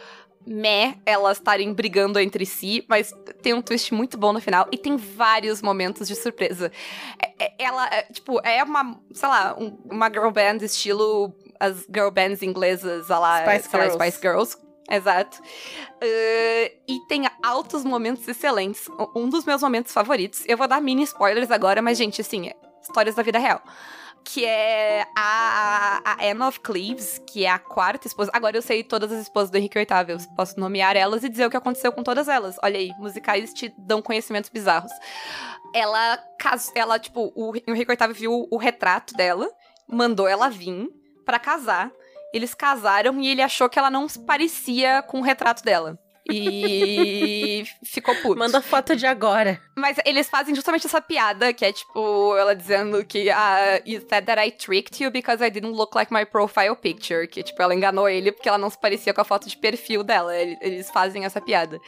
Meh, 0.45 0.97
elas 1.05 1.37
estarem 1.37 1.73
brigando 1.73 2.19
entre 2.19 2.45
si, 2.45 2.83
mas 2.89 3.13
tem 3.41 3.53
um 3.53 3.61
twist 3.61 3.93
muito 3.93 4.17
bom 4.17 4.33
no 4.33 4.41
final 4.41 4.67
e 4.73 4.77
tem 4.77 4.97
vários 4.97 5.61
momentos 5.61 6.05
de 6.05 6.17
surpresa. 6.17 6.69
É- 7.17 7.45
é- 7.45 7.53
ela, 7.59 7.87
é, 7.87 8.01
tipo, 8.11 8.45
é 8.45 8.61
uma, 8.61 8.99
sei 9.13 9.29
lá, 9.29 9.55
um- 9.57 9.77
uma 9.89 10.09
girl 10.09 10.31
band 10.31 10.57
estilo 10.65 11.33
as 11.57 11.87
girl 11.89 12.09
bands 12.09 12.41
inglesas, 12.41 13.09
a 13.09 13.19
lá, 13.19 13.45
Spice 13.45 13.69
sei 13.69 13.79
lá, 13.79 13.85
Girls. 13.85 14.03
Spice 14.05 14.21
Girls. 14.21 14.57
Exato. 14.89 15.41
Uh, 15.41 16.81
e 16.87 16.99
tem 17.07 17.23
altos 17.41 17.83
momentos 17.83 18.27
excelentes. 18.27 18.87
Um 19.15 19.29
dos 19.29 19.45
meus 19.45 19.61
momentos 19.61 19.93
favoritos. 19.93 20.43
Eu 20.47 20.57
vou 20.57 20.67
dar 20.67 20.81
mini 20.81 21.03
spoilers 21.03 21.51
agora, 21.51 21.81
mas, 21.81 21.97
gente, 21.97 22.21
assim, 22.21 22.47
é 22.49 22.55
histórias 22.81 23.15
da 23.15 23.23
vida 23.23 23.39
real. 23.39 23.61
Que 24.25 24.45
é 24.45 25.05
a, 25.17 26.01
a 26.05 26.25
Anne 26.25 26.43
of 26.43 26.59
Cleves, 26.61 27.21
que 27.27 27.45
é 27.45 27.49
a 27.49 27.59
quarta 27.59 28.07
esposa. 28.07 28.31
Agora 28.33 28.55
eu 28.55 28.61
sei 28.61 28.83
todas 28.83 29.11
as 29.11 29.21
esposas 29.21 29.49
do 29.49 29.57
Henrique 29.57 29.77
VIII. 29.77 29.87
Eu 30.07 30.17
posso 30.35 30.57
nomear 30.59 30.95
elas 30.95 31.23
e 31.23 31.29
dizer 31.29 31.45
o 31.45 31.49
que 31.49 31.57
aconteceu 31.57 31.91
com 31.91 32.03
todas 32.03 32.27
elas. 32.27 32.55
Olha 32.63 32.77
aí, 32.77 32.91
musicais 32.97 33.53
te 33.53 33.73
dão 33.77 34.01
conhecimentos 34.01 34.49
bizarros. 34.49 34.91
Ela, 35.73 36.23
ela 36.75 36.99
tipo, 36.99 37.33
o 37.35 37.53
Henrique 37.67 37.95
VIII 37.95 38.13
viu 38.13 38.47
o 38.49 38.57
retrato 38.57 39.13
dela, 39.13 39.49
mandou 39.87 40.27
ela 40.27 40.49
vir 40.49 40.89
pra 41.25 41.39
casar. 41.39 41.91
Eles 42.33 42.53
casaram 42.53 43.21
e 43.21 43.27
ele 43.27 43.41
achou 43.41 43.69
que 43.69 43.77
ela 43.77 43.91
não 43.91 44.09
se 44.09 44.19
parecia 44.19 45.01
com 45.03 45.19
o 45.19 45.23
retrato 45.23 45.63
dela. 45.63 45.97
E 46.31 47.63
ficou 47.85 48.15
puto. 48.15 48.39
Manda 48.39 48.61
foto 48.61 48.95
de 48.95 49.05
agora. 49.05 49.59
Mas 49.75 49.97
eles 50.05 50.29
fazem 50.29 50.55
justamente 50.55 50.85
essa 50.87 51.01
piada, 51.01 51.51
que 51.51 51.65
é 51.65 51.73
tipo, 51.73 52.35
ela 52.37 52.55
dizendo 52.55 53.03
que 53.03 53.29
ah, 53.29 53.81
you 53.85 53.99
said 54.07 54.25
that 54.25 54.39
I 54.41 54.51
tricked 54.51 55.03
you 55.03 55.11
because 55.11 55.43
I 55.43 55.49
didn't 55.49 55.75
look 55.75 55.93
like 55.95 56.13
my 56.13 56.25
profile 56.25 56.75
picture. 56.75 57.27
Que, 57.27 57.43
tipo, 57.43 57.61
ela 57.61 57.75
enganou 57.75 58.07
ele 58.07 58.31
porque 58.31 58.47
ela 58.47 58.57
não 58.57 58.69
se 58.69 58.79
parecia 58.79 59.13
com 59.13 59.19
a 59.21 59.25
foto 59.25 59.49
de 59.49 59.57
perfil 59.57 60.03
dela. 60.03 60.33
Ele- 60.35 60.57
Eles 60.61 60.89
fazem 60.91 61.25
essa 61.25 61.41
piada. 61.41 61.79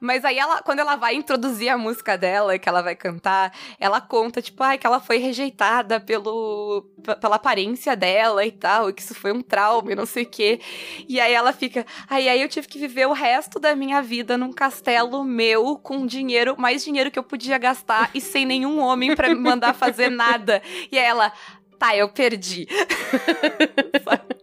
Mas 0.00 0.24
aí 0.24 0.38
ela, 0.38 0.62
quando 0.62 0.78
ela 0.80 0.96
vai 0.96 1.14
introduzir 1.14 1.68
a 1.68 1.76
música 1.78 2.16
dela, 2.18 2.58
que 2.58 2.68
ela 2.68 2.82
vai 2.82 2.94
cantar, 2.94 3.52
ela 3.80 4.00
conta, 4.00 4.40
tipo, 4.42 4.62
ai, 4.62 4.78
que 4.78 4.86
ela 4.86 5.00
foi 5.00 5.16
rejeitada 5.18 5.98
pelo, 5.98 6.82
pela 7.14 7.36
aparência 7.36 7.94
dela 7.94 8.44
e 8.44 8.50
tal, 8.50 8.90
e 8.90 8.92
que 8.92 9.02
isso 9.02 9.14
foi 9.14 9.32
um 9.32 9.40
trauma 9.40 9.92
e 9.92 9.94
não 9.94 10.06
sei 10.06 10.24
o 10.24 10.28
quê. 10.28 10.60
E 11.08 11.20
aí 11.20 11.32
ela 11.32 11.52
fica, 11.52 11.86
aí 12.08 12.28
aí 12.28 12.40
eu 12.40 12.48
tive 12.48 12.66
que 12.66 12.78
viver 12.78 13.06
o 13.06 13.12
resto 13.12 13.58
da 13.58 13.74
minha 13.74 14.02
vida 14.02 14.36
num 14.36 14.52
castelo 14.52 15.22
meu 15.24 15.76
com 15.76 16.06
dinheiro, 16.06 16.56
mais 16.58 16.84
dinheiro 16.84 17.10
que 17.10 17.18
eu 17.18 17.24
podia 17.24 17.58
gastar 17.58 18.10
e 18.14 18.20
sem 18.20 18.44
nenhum 18.44 18.80
homem 18.80 19.14
para 19.14 19.28
me 19.28 19.34
mandar 19.36 19.74
fazer 19.74 20.10
nada. 20.10 20.62
E 20.90 20.98
aí 20.98 21.04
ela, 21.04 21.32
tá, 21.78 21.96
eu 21.96 22.08
perdi. 22.08 22.66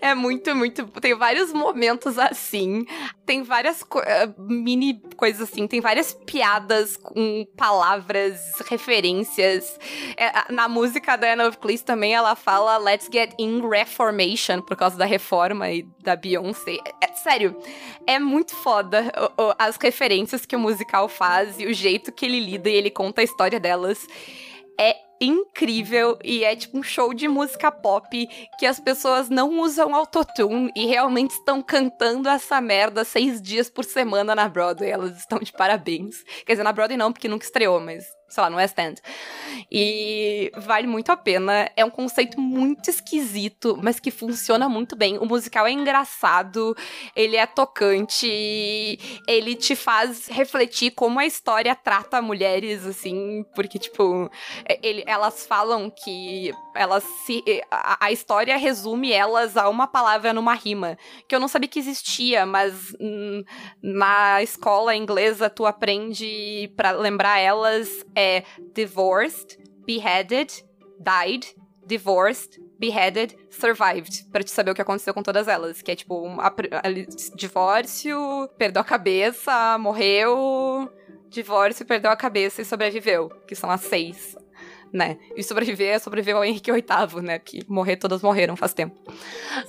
É 0.00 0.14
muito, 0.14 0.54
muito. 0.54 0.86
Tem 1.00 1.14
vários 1.14 1.52
momentos 1.52 2.18
assim. 2.18 2.84
Tem 3.24 3.42
várias 3.42 3.82
co 3.82 4.00
eh, 4.00 4.28
mini 4.36 5.00
coisas 5.16 5.48
assim. 5.48 5.66
Tem 5.66 5.80
várias 5.80 6.12
piadas 6.12 6.96
com 6.96 7.46
palavras, 7.56 8.40
referências. 8.68 9.78
É, 10.16 10.52
na 10.52 10.68
música 10.68 11.16
da 11.16 11.32
Anna 11.32 11.48
of 11.48 11.58
Cleese 11.58 11.84
também 11.84 12.14
ela 12.14 12.34
fala 12.34 12.78
Let's 12.78 13.08
Get 13.12 13.34
in 13.38 13.62
Reformation 13.68 14.60
por 14.60 14.76
causa 14.76 14.96
da 14.96 15.04
reforma 15.04 15.70
e 15.70 15.86
da 16.02 16.16
Beyoncé. 16.16 16.78
É, 16.84 17.06
é, 17.06 17.12
sério, 17.14 17.56
é 18.06 18.18
muito 18.18 18.54
foda 18.56 19.12
o, 19.38 19.42
o, 19.42 19.54
as 19.58 19.76
referências 19.76 20.44
que 20.44 20.56
o 20.56 20.58
musical 20.58 21.08
faz 21.08 21.58
e 21.60 21.66
o 21.66 21.72
jeito 21.72 22.12
que 22.12 22.26
ele 22.26 22.40
lida 22.40 22.68
e 22.68 22.74
ele 22.74 22.90
conta 22.90 23.20
a 23.20 23.24
história 23.24 23.60
delas. 23.60 24.06
É 24.78 24.96
incrível 25.24 26.18
e 26.24 26.44
é 26.44 26.54
tipo 26.56 26.78
um 26.78 26.82
show 26.82 27.14
de 27.14 27.28
música 27.28 27.70
pop 27.70 28.28
que 28.58 28.66
as 28.66 28.80
pessoas 28.80 29.28
não 29.28 29.60
usam 29.60 29.94
autotune 29.94 30.70
e 30.76 30.86
realmente 30.86 31.32
estão 31.32 31.62
cantando 31.62 32.28
essa 32.28 32.60
merda 32.60 33.04
seis 33.04 33.40
dias 33.40 33.70
por 33.70 33.84
semana 33.84 34.34
na 34.34 34.48
Broadway. 34.48 34.90
Elas 34.90 35.18
estão 35.18 35.38
de 35.38 35.52
parabéns. 35.52 36.22
Quer 36.44 36.52
dizer, 36.54 36.64
na 36.64 36.72
Broadway 36.72 36.96
não, 36.96 37.12
porque 37.12 37.28
nunca 37.28 37.44
estreou, 37.44 37.80
mas 37.80 38.04
sei 38.32 38.42
lá, 38.42 38.48
no 38.48 38.56
West 38.56 38.78
End. 38.78 38.98
E 39.70 40.50
vale 40.56 40.86
muito 40.86 41.12
a 41.12 41.16
pena. 41.16 41.70
É 41.76 41.84
um 41.84 41.90
conceito 41.90 42.40
muito 42.40 42.88
esquisito, 42.88 43.78
mas 43.82 44.00
que 44.00 44.10
funciona 44.10 44.70
muito 44.70 44.96
bem. 44.96 45.18
O 45.18 45.26
musical 45.26 45.66
é 45.66 45.72
engraçado, 45.72 46.74
ele 47.14 47.36
é 47.36 47.44
tocante, 47.44 48.98
ele 49.28 49.54
te 49.54 49.76
faz 49.76 50.28
refletir 50.28 50.92
como 50.92 51.20
a 51.20 51.26
história 51.26 51.74
trata 51.74 52.22
mulheres, 52.22 52.86
assim, 52.86 53.44
porque, 53.54 53.78
tipo, 53.78 54.30
é, 54.64 54.78
ele, 54.82 55.04
elas 55.06 55.44
falam 55.46 55.90
que 55.90 56.52
elas 56.74 57.04
se. 57.26 57.42
A, 57.70 58.06
a, 58.06 58.12
história 58.12 58.56
resume 58.56 59.12
elas 59.12 59.58
a 59.58 59.68
uma 59.68 59.86
palavra 59.86 60.32
numa 60.32 60.54
rima, 60.54 60.96
que 61.28 61.34
eu 61.34 61.40
não 61.40 61.48
sabia 61.48 61.68
que 61.68 61.78
existia, 61.78 62.46
mas 62.46 62.96
hum, 62.98 63.44
na 63.82 64.42
escola 64.42 64.96
inglesa 64.96 65.50
tu 65.50 65.66
aprende 65.66 66.72
para 66.76 66.92
lembrar 66.92 67.38
elas 67.38 67.88
é 68.14 68.21
divorced, 68.74 69.58
beheaded, 69.86 70.50
died, 70.98 71.46
divorced, 71.86 72.60
beheaded, 72.78 73.36
survived, 73.50 74.24
para 74.30 74.42
te 74.42 74.50
saber 74.50 74.70
o 74.70 74.74
que 74.74 74.82
aconteceu 74.82 75.14
com 75.14 75.22
todas 75.22 75.48
elas, 75.48 75.82
que 75.82 75.90
é 75.90 75.94
tipo 75.94 76.26
um, 76.26 76.40
a, 76.40 76.48
a, 76.48 77.36
divórcio, 77.36 78.48
perdeu 78.58 78.82
a 78.82 78.84
cabeça, 78.84 79.78
morreu, 79.78 80.90
divórcio, 81.28 81.86
perdeu 81.86 82.10
a 82.10 82.16
cabeça 82.16 82.62
e 82.62 82.64
sobreviveu, 82.64 83.28
que 83.46 83.54
são 83.54 83.70
as 83.70 83.82
seis 83.82 84.36
né? 84.92 85.18
E 85.34 85.42
sobreviver 85.42 85.94
é 85.94 85.98
sobreviver 85.98 86.36
ao 86.36 86.44
Henrique 86.44 86.70
VIII, 86.70 87.22
né? 87.22 87.38
Que 87.38 87.64
morrer, 87.68 87.96
todas 87.96 88.20
morreram 88.20 88.54
faz 88.56 88.74
tempo. 88.74 88.94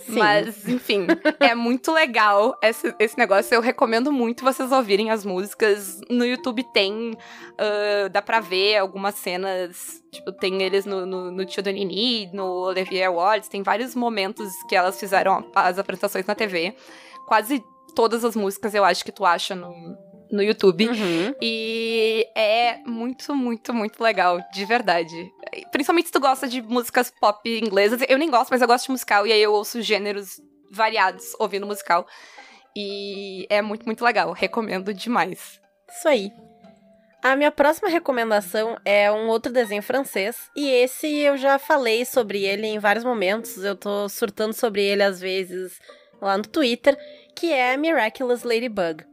Sim. 0.06 0.20
Mas, 0.20 0.68
enfim, 0.68 1.08
é 1.40 1.56
muito 1.56 1.92
legal 1.92 2.58
esse, 2.62 2.94
esse 3.00 3.18
negócio. 3.18 3.56
Eu 3.56 3.62
recomendo 3.62 4.12
muito 4.12 4.44
vocês 4.44 4.72
ouvirem 4.72 5.10
as 5.12 5.24
músicas. 5.24 6.02
No 6.10 6.26
YouTube 6.26 6.64
tem, 6.74 7.12
uh, 7.14 8.10
dá 8.12 8.22
pra 8.22 8.42
ver 8.42 8.78
algumas 8.78 9.16
cenas. 9.16 10.04
Tipo, 10.12 10.32
tem 10.34 10.62
eles 10.62 10.86
no, 10.86 11.06
no, 11.06 11.32
no 11.32 11.46
Tio 11.46 11.64
do 11.64 11.72
Nini, 11.72 12.30
no 12.34 12.68
Olivier 12.68 13.08
Awards. 13.08 13.48
Tem 13.48 13.64
vários 13.64 13.96
momentos 13.96 14.52
que 14.68 14.76
elas 14.76 15.00
fizeram 15.00 15.50
as 15.56 15.80
apresentações 15.80 16.26
na 16.26 16.36
TV. 16.36 16.76
Quase 17.28 17.64
todas 17.96 18.26
as 18.26 18.36
músicas 18.36 18.74
eu 18.74 18.84
acho 18.84 19.06
que 19.06 19.12
tu 19.12 19.26
acha 19.26 19.56
no, 19.56 19.72
no 20.34 20.42
YouTube. 20.42 20.90
Uhum. 20.90 21.36
E 21.40 22.28
é 22.36 22.80
muito, 22.86 23.36
muito, 23.36 23.72
muito 23.72 24.04
legal, 24.04 24.40
de 24.52 24.66
verdade. 24.66 25.32
Principalmente 25.72 26.08
se 26.08 26.12
tu 26.12 26.20
gosta 26.20 26.48
de 26.48 26.60
músicas 26.62 27.14
pop 27.22 27.48
inglesas. 27.48 28.02
Eu 28.10 28.18
nem 28.18 28.32
gosto, 28.32 28.50
mas 28.50 28.62
eu 28.62 28.68
gosto 28.68 28.86
de 28.86 28.92
musical. 28.92 29.28
E 29.28 29.32
aí 29.32 29.42
eu 29.42 29.54
ouço 29.54 29.82
gêneros 29.82 30.42
variados 30.72 31.36
ouvindo 31.40 31.68
musical. 31.68 32.08
E 32.76 33.46
é 33.48 33.62
muito, 33.62 33.86
muito 33.86 34.04
legal. 34.04 34.32
Recomendo 34.32 34.92
demais. 34.92 35.62
Isso 35.96 36.08
aí. 36.08 36.32
A 37.22 37.36
minha 37.36 37.52
próxima 37.52 37.88
recomendação 37.88 38.76
é 38.84 39.12
um 39.12 39.28
outro 39.28 39.54
desenho 39.54 39.84
francês. 39.84 40.50
E 40.56 40.68
esse 40.68 41.08
eu 41.08 41.38
já 41.38 41.60
falei 41.60 42.06
sobre 42.06 42.44
ele 42.44 42.66
em 42.66 42.80
vários 42.80 43.06
momentos. 43.06 43.64
Eu 43.64 43.76
tô 43.76 44.10
surtando 44.10 44.54
sobre 44.54 44.84
ele 44.84 45.04
às 45.04 45.22
vezes 45.22 45.80
lá 46.20 46.36
no 46.36 46.44
Twitter. 46.44 46.98
Que 47.36 47.52
é 47.52 47.78
Miraculous 47.78 48.42
Ladybug. 48.44 49.13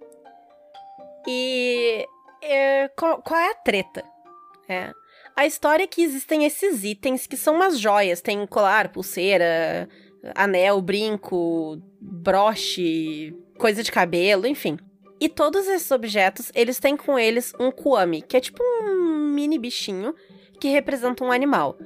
E 1.26 2.06
é, 2.42 2.88
qual, 2.96 3.22
é 3.32 3.50
a 3.50 3.54
treta? 3.54 4.04
É. 4.68 4.92
A 5.36 5.46
história 5.46 5.84
é 5.84 5.86
que 5.86 6.02
existem 6.02 6.44
esses 6.44 6.84
itens 6.84 7.26
que 7.26 7.36
são 7.36 7.54
umas 7.54 7.78
joias. 7.78 8.20
Tem 8.20 8.46
colar, 8.46 8.92
pulseira, 8.92 9.88
anel, 10.34 10.80
brinco, 10.80 11.80
broche, 12.00 13.34
coisa 13.58 13.82
de 13.82 13.92
cabelo, 13.92 14.46
enfim. 14.46 14.78
E 15.20 15.28
todos 15.28 15.66
esses 15.68 15.90
objetos, 15.90 16.50
eles 16.54 16.78
têm 16.78 16.96
com 16.96 17.18
eles 17.18 17.52
um 17.60 17.70
kuami, 17.70 18.22
que 18.22 18.36
é 18.36 18.40
tipo 18.40 18.62
um 18.62 19.32
mini 19.34 19.58
bichinho 19.58 20.14
que 20.58 20.68
representa 20.68 21.24
um 21.24 21.30
animal. 21.30 21.76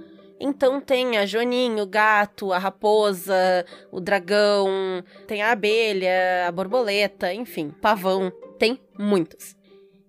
Então 0.40 0.80
tem 0.80 1.16
a 1.16 1.26
Joaninha, 1.26 1.82
o 1.82 1.86
gato, 1.86 2.52
a 2.52 2.58
raposa, 2.58 3.64
o 3.90 4.00
dragão, 4.00 5.02
tem 5.26 5.42
a 5.42 5.52
abelha, 5.52 6.48
a 6.48 6.52
borboleta, 6.52 7.32
enfim, 7.32 7.70
pavão. 7.80 8.32
Tem 8.58 8.80
muitos. 8.98 9.56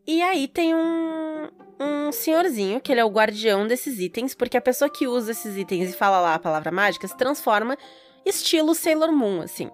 E 0.08 0.22
aí 0.22 0.48
tem 0.48 0.74
um, 0.76 1.50
um 1.80 2.12
senhorzinho, 2.12 2.82
que 2.82 2.92
ele 2.92 3.02
é 3.02 3.06
o 3.06 3.10
guardião 3.10 3.68
desses 3.68 4.00
itens, 4.00 4.36
porque 4.36 4.58
a 4.58 4.62
pessoa 4.62 4.90
que 4.90 5.08
usa 5.08 5.32
esses 5.32 5.58
itens 5.58 5.90
e 5.90 5.98
fala 5.98 6.20
lá 6.20 6.36
a 6.36 6.40
palavra 6.40 6.72
mágica 6.72 7.08
se 7.08 7.18
transforma 7.18 7.78
estilo 8.26 8.74
Sailor 8.74 9.12
Moon, 9.12 9.42
assim. 9.42 9.70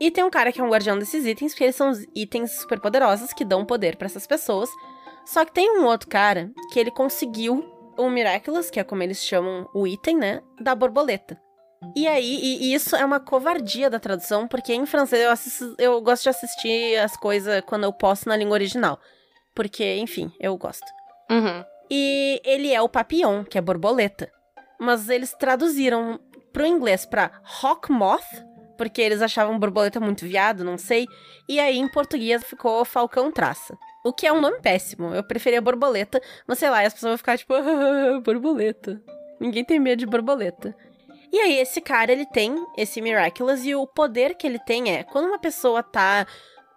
E 0.00 0.10
tem 0.10 0.22
um 0.22 0.30
cara 0.30 0.52
que 0.52 0.60
é 0.60 0.64
um 0.64 0.70
guardião 0.70 0.98
desses 0.98 1.26
itens, 1.26 1.52
porque 1.52 1.64
eles 1.64 1.76
são 1.76 1.92
itens 2.14 2.52
super 2.60 2.80
poderosos 2.80 3.32
que 3.32 3.44
dão 3.44 3.64
poder 3.64 3.96
para 3.96 4.06
essas 4.06 4.26
pessoas. 4.26 4.70
Só 5.24 5.44
que 5.44 5.52
tem 5.52 5.78
um 5.78 5.84
outro 5.84 6.08
cara 6.08 6.50
que 6.72 6.78
ele 6.78 6.90
conseguiu 6.90 7.77
o 7.98 8.08
Miraculous, 8.08 8.70
que 8.70 8.80
é 8.80 8.84
como 8.84 9.02
eles 9.02 9.22
chamam 9.22 9.68
o 9.74 9.86
item, 9.86 10.16
né, 10.16 10.40
da 10.60 10.74
borboleta. 10.74 11.38
E 11.94 12.06
aí, 12.08 12.38
e, 12.42 12.64
e 12.64 12.74
isso 12.74 12.96
é 12.96 13.04
uma 13.04 13.20
covardia 13.20 13.88
da 13.88 14.00
tradução, 14.00 14.48
porque 14.48 14.72
em 14.72 14.86
francês 14.86 15.22
eu, 15.22 15.30
assisto, 15.30 15.74
eu 15.78 16.00
gosto 16.00 16.24
de 16.24 16.28
assistir 16.30 16.96
as 16.96 17.16
coisas 17.16 17.62
quando 17.66 17.84
eu 17.84 17.92
posso 17.92 18.28
na 18.28 18.36
língua 18.36 18.54
original. 18.54 18.98
Porque, 19.54 19.96
enfim, 19.96 20.32
eu 20.40 20.56
gosto. 20.56 20.86
Uhum. 21.30 21.64
E 21.90 22.40
ele 22.44 22.72
é 22.72 22.80
o 22.80 22.88
papillon, 22.88 23.44
que 23.44 23.58
é 23.58 23.60
borboleta. 23.60 24.30
Mas 24.78 25.08
eles 25.08 25.32
traduziram 25.32 26.20
pro 26.52 26.66
inglês 26.66 27.04
pra 27.06 27.40
hawk 27.62 27.90
moth, 27.90 28.26
porque 28.76 29.00
eles 29.00 29.22
achavam 29.22 29.58
borboleta 29.58 30.00
muito 30.00 30.24
viado, 30.24 30.64
não 30.64 30.78
sei. 30.78 31.06
E 31.48 31.58
aí 31.58 31.78
em 31.78 31.88
português 31.88 32.44
ficou 32.44 32.84
falcão 32.84 33.32
traça. 33.32 33.76
O 34.08 34.12
que 34.12 34.26
é 34.26 34.32
um 34.32 34.40
nome 34.40 34.58
péssimo. 34.60 35.14
Eu 35.14 35.22
preferia 35.22 35.60
borboleta, 35.60 36.18
mas 36.46 36.58
sei 36.58 36.70
lá, 36.70 36.80
as 36.80 36.94
pessoas 36.94 37.10
vão 37.10 37.18
ficar 37.18 37.36
tipo, 37.36 37.52
ah, 37.54 38.18
borboleta. 38.24 39.02
Ninguém 39.38 39.62
tem 39.62 39.78
medo 39.78 39.98
de 39.98 40.06
borboleta. 40.06 40.74
E 41.30 41.38
aí, 41.38 41.58
esse 41.58 41.78
cara, 41.78 42.10
ele 42.10 42.24
tem 42.24 42.56
esse 42.74 43.02
Miraculous, 43.02 43.66
e 43.66 43.74
o 43.74 43.86
poder 43.86 44.34
que 44.34 44.46
ele 44.46 44.58
tem 44.58 44.90
é, 44.90 45.02
quando 45.02 45.26
uma 45.26 45.38
pessoa 45.38 45.82
tá 45.82 46.26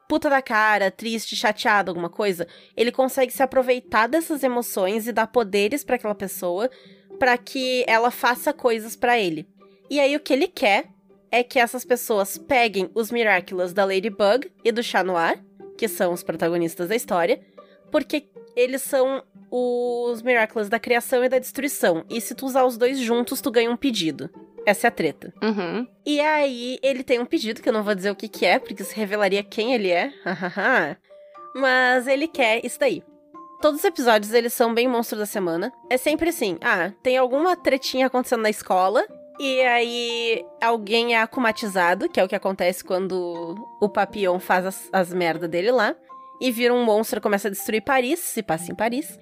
puta 0.09 0.29
da 0.29 0.41
cara, 0.41 0.91
triste, 0.91 1.37
chateada, 1.37 1.89
alguma 1.89 2.09
coisa, 2.09 2.45
ele 2.75 2.91
consegue 2.91 3.31
se 3.31 3.41
aproveitar 3.41 4.07
dessas 4.07 4.43
emoções 4.43 5.07
e 5.07 5.13
dar 5.13 5.27
poderes 5.27 5.85
para 5.85 5.95
aquela 5.95 6.13
pessoa 6.13 6.69
para 7.17 7.37
que 7.37 7.85
ela 7.87 8.11
faça 8.11 8.51
coisas 8.51 8.93
para 8.93 9.17
ele. 9.17 9.47
E 9.89 10.01
aí, 10.01 10.13
o 10.17 10.19
que 10.19 10.33
ele 10.33 10.49
quer 10.49 10.89
é 11.31 11.43
que 11.43 11.57
essas 11.57 11.85
pessoas 11.85 12.37
peguem 12.37 12.91
os 12.93 13.09
Miraculous 13.09 13.71
da 13.71 13.85
Ladybug 13.85 14.51
e 14.65 14.71
do 14.73 14.83
Chat 14.83 15.05
Noir, 15.05 15.41
que 15.81 15.87
são 15.87 16.13
os 16.13 16.21
protagonistas 16.21 16.89
da 16.89 16.95
história, 16.95 17.41
porque 17.89 18.29
eles 18.55 18.83
são 18.83 19.23
os 19.49 20.21
Miraculous 20.21 20.69
da 20.69 20.79
criação 20.79 21.23
e 21.23 21.29
da 21.29 21.39
destruição. 21.39 22.05
E 22.07 22.21
se 22.21 22.35
tu 22.35 22.45
usar 22.45 22.65
os 22.65 22.77
dois 22.77 22.99
juntos, 22.99 23.41
tu 23.41 23.49
ganha 23.49 23.71
um 23.71 23.75
pedido. 23.75 24.29
Essa 24.63 24.85
é 24.85 24.89
a 24.89 24.91
treta. 24.91 25.33
Uhum. 25.41 25.87
E 26.05 26.21
aí, 26.21 26.77
ele 26.83 27.03
tem 27.03 27.19
um 27.19 27.25
pedido, 27.25 27.63
que 27.63 27.67
eu 27.67 27.73
não 27.73 27.81
vou 27.81 27.95
dizer 27.95 28.11
o 28.11 28.15
que, 28.15 28.27
que 28.27 28.45
é, 28.45 28.59
porque 28.59 28.83
isso 28.83 28.93
revelaria 28.93 29.41
quem 29.41 29.73
ele 29.73 29.89
é. 29.89 30.13
Mas 31.55 32.05
ele 32.05 32.27
quer 32.27 32.63
isso 32.63 32.79
daí. 32.79 33.01
Todos 33.59 33.79
os 33.79 33.85
episódios, 33.85 34.35
eles 34.35 34.53
são 34.53 34.75
bem 34.75 34.87
monstros 34.87 35.17
da 35.17 35.25
semana. 35.25 35.73
É 35.89 35.97
sempre 35.97 36.29
assim, 36.29 36.59
ah, 36.61 36.91
tem 37.01 37.17
alguma 37.17 37.55
tretinha 37.55 38.05
acontecendo 38.05 38.43
na 38.43 38.51
escola, 38.51 39.03
e 39.43 39.59
aí 39.63 40.45
alguém 40.61 41.15
é 41.15 41.19
akumatizado, 41.19 42.07
que 42.07 42.19
é 42.19 42.23
o 42.23 42.27
que 42.27 42.35
acontece 42.35 42.83
quando 42.83 43.55
o 43.81 43.89
Papillon 43.89 44.39
faz 44.39 44.67
as, 44.67 44.89
as 44.93 45.11
merdas 45.11 45.49
dele 45.49 45.71
lá 45.71 45.95
e 46.39 46.51
vira 46.51 46.71
um 46.71 46.85
monstro 46.85 47.17
e 47.17 47.21
começa 47.21 47.47
a 47.47 47.51
destruir 47.51 47.81
Paris, 47.81 48.19
se 48.19 48.43
passa 48.43 48.71
em 48.71 48.75
Paris. 48.75 49.17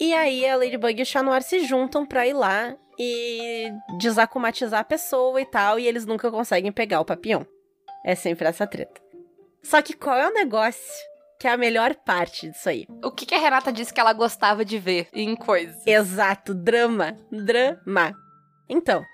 E 0.00 0.12
aí 0.12 0.44
a 0.44 0.56
Ladybug 0.56 0.98
e 0.98 1.02
o 1.02 1.06
Chat 1.06 1.22
Noir 1.22 1.40
se 1.44 1.64
juntam 1.64 2.04
pra 2.04 2.26
ir 2.26 2.32
lá 2.32 2.76
e 2.98 3.70
desacumatizar 3.96 4.80
a 4.80 4.84
pessoa 4.84 5.40
e 5.40 5.46
tal, 5.46 5.78
e 5.78 5.86
eles 5.86 6.04
nunca 6.04 6.32
conseguem 6.32 6.72
pegar 6.72 7.00
o 7.00 7.04
papião. 7.04 7.46
É 8.04 8.16
sempre 8.16 8.48
essa 8.48 8.66
treta. 8.66 9.00
Só 9.62 9.80
que 9.80 9.92
qual 9.92 10.18
é 10.18 10.28
o 10.28 10.34
negócio 10.34 10.82
que 11.38 11.46
é 11.46 11.52
a 11.52 11.56
melhor 11.56 11.94
parte 11.94 12.50
disso 12.50 12.68
aí? 12.68 12.88
O 13.04 13.12
que, 13.12 13.24
que 13.24 13.36
a 13.36 13.38
Renata 13.38 13.72
disse 13.72 13.94
que 13.94 14.00
ela 14.00 14.12
gostava 14.12 14.64
de 14.64 14.80
ver 14.80 15.06
em 15.12 15.36
coisas? 15.36 15.86
Exato, 15.86 16.54
drama. 16.54 17.14
Drama. 17.30 18.12
Então, 18.68 19.04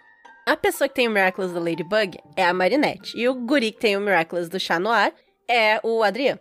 a 0.46 0.56
pessoa 0.56 0.88
que 0.88 0.94
tem 0.94 1.08
o 1.08 1.10
Miraculous 1.10 1.52
da 1.52 1.58
Ladybug 1.58 2.20
é 2.36 2.44
a 2.44 2.54
Marinette. 2.54 3.18
E 3.18 3.28
o 3.28 3.34
guri 3.34 3.72
que 3.72 3.80
tem 3.80 3.96
o 3.96 4.00
Miraculous 4.00 4.48
do 4.48 4.60
Chat 4.60 4.78
Noir 4.78 5.12
é 5.48 5.80
o 5.82 6.04
Adriano. 6.04 6.40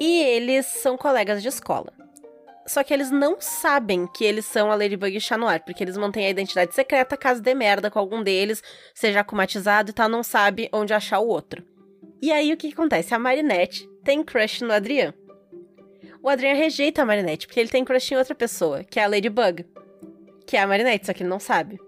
E 0.00 0.22
eles 0.22 0.64
são 0.64 0.96
colegas 0.96 1.42
de 1.42 1.48
escola. 1.48 1.92
Só 2.66 2.82
que 2.82 2.94
eles 2.94 3.10
não 3.10 3.36
sabem 3.38 4.06
que 4.06 4.24
eles 4.24 4.46
são 4.46 4.72
a 4.72 4.74
Ladybug 4.74 5.12
e 5.12 5.18
o 5.18 5.20
Chat 5.20 5.38
Noir, 5.38 5.62
porque 5.62 5.84
eles 5.84 5.98
mantêm 5.98 6.26
a 6.26 6.30
identidade 6.30 6.74
secreta 6.74 7.18
caso 7.18 7.42
dê 7.42 7.52
merda 7.52 7.90
com 7.90 7.98
algum 7.98 8.22
deles, 8.22 8.62
seja 8.94 9.20
acumatizado 9.20 9.90
e 9.90 9.92
tal, 9.92 10.08
não 10.08 10.22
sabe 10.22 10.70
onde 10.72 10.94
achar 10.94 11.18
o 11.18 11.28
outro. 11.28 11.62
E 12.22 12.32
aí 12.32 12.50
o 12.50 12.56
que, 12.56 12.68
que 12.68 12.72
acontece? 12.72 13.14
A 13.14 13.18
Marinette 13.18 13.86
tem 14.02 14.24
crush 14.24 14.62
no 14.62 14.72
Adriano. 14.72 15.12
O 16.22 16.30
Adriano 16.30 16.58
rejeita 16.58 17.02
a 17.02 17.04
Marinette, 17.04 17.46
porque 17.46 17.60
ele 17.60 17.68
tem 17.68 17.84
crush 17.84 18.12
em 18.12 18.16
outra 18.16 18.34
pessoa, 18.34 18.82
que 18.82 18.98
é 18.98 19.04
a 19.04 19.06
Ladybug. 19.06 19.66
Que 20.46 20.56
é 20.56 20.62
a 20.62 20.66
Marinette, 20.66 21.04
só 21.04 21.12
que 21.12 21.22
ele 21.22 21.28
não 21.28 21.38
sabe. 21.38 21.78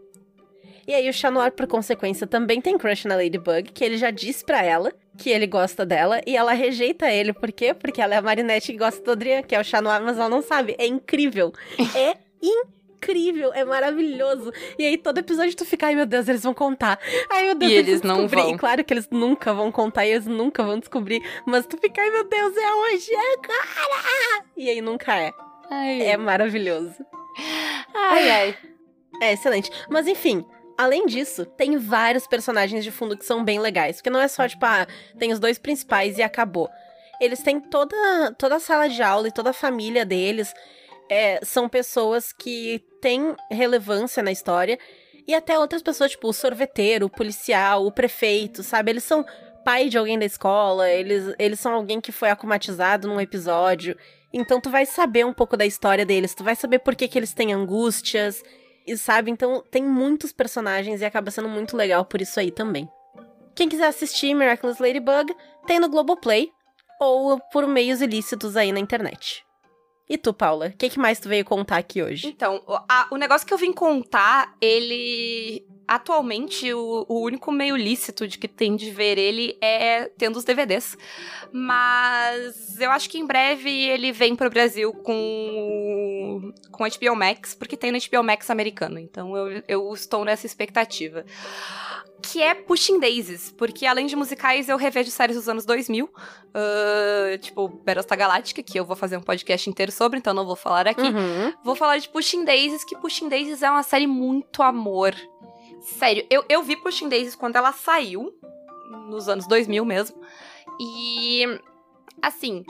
E 0.86 0.94
aí 0.94 1.08
o 1.08 1.12
Chat 1.12 1.32
Noir, 1.32 1.52
por 1.52 1.66
consequência, 1.66 2.26
também 2.26 2.60
tem 2.60 2.78
crush 2.78 3.04
na 3.06 3.16
Ladybug, 3.16 3.72
que 3.72 3.84
ele 3.84 3.96
já 3.96 4.10
disse 4.10 4.44
pra 4.44 4.62
ela 4.62 4.92
que 5.18 5.30
ele 5.30 5.46
gosta 5.46 5.84
dela, 5.86 6.20
e 6.26 6.36
ela 6.36 6.52
rejeita 6.52 7.10
ele. 7.10 7.32
Por 7.32 7.50
quê? 7.50 7.72
Porque 7.74 8.00
ela 8.02 8.14
é 8.14 8.18
a 8.18 8.22
Marinette 8.22 8.70
que 8.72 8.78
gosta 8.78 9.02
do 9.02 9.10
Adrian, 9.12 9.42
que 9.42 9.54
é 9.54 9.60
o 9.60 9.64
Chat 9.64 9.82
Noir, 9.82 10.02
mas 10.02 10.18
ela 10.18 10.28
não 10.28 10.42
sabe. 10.42 10.76
É 10.78 10.86
incrível. 10.86 11.52
É 11.96 12.16
incrível, 12.40 13.52
é 13.54 13.64
maravilhoso. 13.64 14.52
E 14.78 14.84
aí 14.84 14.98
todo 14.98 15.18
episódio 15.18 15.56
tu 15.56 15.64
fica, 15.64 15.86
ai 15.86 15.94
meu 15.94 16.06
Deus, 16.06 16.28
eles 16.28 16.42
vão 16.42 16.52
contar. 16.54 16.98
Ai 17.30 17.42
meu 17.46 17.54
Deus, 17.54 17.72
E 17.72 17.74
eles, 17.74 17.88
eles 17.88 18.00
vão 18.02 18.08
não 18.16 18.16
descobrir. 18.26 18.42
vão. 18.46 18.54
E 18.54 18.58
claro 18.58 18.84
que 18.84 18.92
eles 18.94 19.08
nunca 19.10 19.54
vão 19.54 19.72
contar 19.72 20.06
e 20.06 20.10
eles 20.10 20.26
nunca 20.26 20.62
vão 20.62 20.78
descobrir. 20.78 21.22
Mas 21.46 21.66
tu 21.66 21.76
fica, 21.78 22.00
ai 22.00 22.10
meu 22.10 22.24
Deus, 22.28 22.56
é 22.56 22.74
hoje, 22.74 23.10
é 23.12 23.32
agora! 23.34 24.44
E 24.56 24.68
aí 24.70 24.80
nunca 24.80 25.16
é. 25.16 25.32
Ai, 25.70 26.02
É 26.02 26.16
maravilhoso. 26.16 26.94
ai, 27.94 28.30
ai. 28.30 28.56
É 29.22 29.32
excelente. 29.32 29.70
Mas 29.88 30.06
enfim, 30.06 30.44
além 30.76 31.06
disso, 31.06 31.44
tem 31.44 31.76
vários 31.76 32.26
personagens 32.26 32.84
de 32.84 32.90
fundo 32.90 33.16
que 33.16 33.24
são 33.24 33.44
bem 33.44 33.58
legais. 33.58 33.96
Porque 33.96 34.10
não 34.10 34.20
é 34.20 34.28
só, 34.28 34.46
tipo, 34.48 34.64
ah, 34.64 34.86
tem 35.18 35.32
os 35.32 35.38
dois 35.38 35.58
principais 35.58 36.18
e 36.18 36.22
acabou. 36.22 36.68
Eles 37.20 37.42
têm 37.42 37.60
toda, 37.60 37.96
toda 38.38 38.56
a 38.56 38.60
sala 38.60 38.88
de 38.88 39.02
aula 39.02 39.28
e 39.28 39.32
toda 39.32 39.50
a 39.50 39.54
família 39.54 40.04
deles. 40.04 40.52
É, 41.08 41.40
são 41.44 41.68
pessoas 41.68 42.32
que 42.32 42.84
têm 43.00 43.34
relevância 43.50 44.22
na 44.22 44.32
história. 44.32 44.78
E 45.26 45.34
até 45.34 45.58
outras 45.58 45.82
pessoas, 45.82 46.12
tipo, 46.12 46.28
o 46.28 46.32
sorveteiro, 46.32 47.06
o 47.06 47.10
policial, 47.10 47.84
o 47.84 47.92
prefeito, 47.92 48.62
sabe? 48.62 48.92
Eles 48.92 49.04
são 49.04 49.24
pai 49.64 49.88
de 49.88 49.98
alguém 49.98 50.16
da 50.16 50.24
escola, 50.24 50.88
eles, 50.88 51.34
eles 51.40 51.58
são 51.58 51.74
alguém 51.74 52.00
que 52.00 52.12
foi 52.12 52.30
acumatizado 52.30 53.08
num 53.08 53.20
episódio. 53.20 53.96
Então 54.32 54.60
tu 54.60 54.70
vai 54.70 54.86
saber 54.86 55.26
um 55.26 55.32
pouco 55.32 55.56
da 55.56 55.66
história 55.66 56.06
deles, 56.06 56.36
tu 56.36 56.44
vai 56.44 56.54
saber 56.54 56.78
por 56.78 56.94
que, 56.94 57.08
que 57.08 57.18
eles 57.18 57.34
têm 57.34 57.52
angústias, 57.52 58.44
e 58.86 58.96
sabe? 58.96 59.30
Então 59.30 59.62
tem 59.70 59.82
muitos 59.82 60.32
personagens 60.32 61.00
e 61.00 61.04
acaba 61.04 61.30
sendo 61.30 61.48
muito 61.48 61.76
legal 61.76 62.04
por 62.04 62.20
isso 62.20 62.38
aí 62.38 62.50
também. 62.50 62.88
Quem 63.54 63.68
quiser 63.68 63.86
assistir 63.86 64.34
Miraculous 64.34 64.78
Ladybug, 64.78 65.34
tem 65.66 65.80
no 65.80 65.88
Globoplay 65.88 66.50
ou 67.00 67.40
por 67.52 67.66
meios 67.66 68.00
ilícitos 68.00 68.56
aí 68.56 68.72
na 68.72 68.80
internet. 68.80 69.44
E 70.08 70.16
tu, 70.16 70.32
Paula, 70.32 70.68
o 70.68 70.72
que, 70.76 70.88
que 70.90 70.98
mais 70.98 71.18
tu 71.18 71.28
veio 71.28 71.44
contar 71.44 71.78
aqui 71.78 72.02
hoje? 72.02 72.28
Então, 72.28 72.62
o, 72.66 72.74
a- 72.88 73.08
o 73.10 73.16
negócio 73.16 73.46
que 73.46 73.52
eu 73.52 73.58
vim 73.58 73.72
contar, 73.72 74.54
ele. 74.60 75.64
Atualmente, 75.88 76.72
o, 76.74 77.06
o 77.08 77.20
único 77.22 77.52
meio 77.52 77.76
lícito 77.76 78.26
de 78.26 78.38
que 78.38 78.48
tem 78.48 78.74
de 78.74 78.90
ver 78.90 79.18
ele 79.18 79.56
é 79.60 80.06
tendo 80.18 80.36
os 80.36 80.44
DVDs. 80.44 80.96
Mas 81.52 82.80
eu 82.80 82.90
acho 82.90 83.08
que 83.08 83.18
em 83.18 83.26
breve 83.26 83.70
ele 83.70 84.10
vem 84.10 84.34
pro 84.34 84.50
Brasil 84.50 84.92
com, 84.92 86.52
com 86.72 86.84
a 86.84 86.88
HBO 86.88 87.14
Max, 87.16 87.54
porque 87.54 87.76
tem 87.76 87.92
no 87.92 87.98
HBO 87.98 88.24
Max 88.24 88.50
americano. 88.50 88.98
Então 88.98 89.36
eu, 89.36 89.62
eu 89.68 89.92
estou 89.94 90.24
nessa 90.24 90.44
expectativa. 90.46 91.24
Que 92.32 92.42
é 92.42 92.54
Pushing 92.54 92.98
Daisies, 92.98 93.52
porque 93.52 93.86
além 93.86 94.06
de 94.06 94.16
musicais, 94.16 94.68
eu 94.68 94.76
revejo 94.76 95.10
séries 95.10 95.36
dos 95.36 95.48
anos 95.48 95.64
2000. 95.64 96.10
ah, 96.54 97.38
tipo, 97.38 97.68
Battlestar 97.68 98.18
Galáctica, 98.18 98.62
que 98.62 98.78
eu 98.78 98.84
vou 98.84 98.96
fazer 98.96 99.16
um 99.16 99.22
podcast 99.22 99.68
inteiro 99.68 99.92
sobre, 99.92 100.18
então 100.18 100.34
não 100.34 100.46
vou 100.46 100.56
falar 100.56 100.88
aqui. 100.88 101.02
Uhum. 101.02 101.52
Vou 101.62 101.76
falar 101.76 101.98
de 101.98 102.08
Pushing 102.08 102.44
Daisies, 102.44 102.84
que 102.84 102.96
Pushing 102.96 103.28
Daisies 103.28 103.62
é 103.62 103.70
uma 103.70 103.82
série 103.82 104.06
muito 104.06 104.62
amor. 104.62 105.14
Sério, 105.80 106.26
eu, 106.30 106.44
eu 106.48 106.62
vi 106.62 106.76
Pushing 106.76 107.08
Daisies 107.08 107.36
quando 107.36 107.56
ela 107.56 107.72
saiu, 107.72 108.32
nos 109.08 109.28
anos 109.28 109.46
2000 109.46 109.84
mesmo. 109.84 110.20
E, 110.80 111.44
assim, 112.20 112.64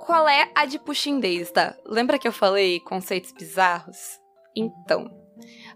qual 0.00 0.28
é 0.28 0.50
a 0.54 0.66
de 0.66 0.78
Pushing 0.78 1.18
Daisies, 1.18 1.50
tá? 1.50 1.76
Lembra 1.84 2.18
que 2.18 2.28
eu 2.28 2.32
falei 2.32 2.80
conceitos 2.80 3.32
bizarros? 3.32 4.20
Então, 4.56 5.10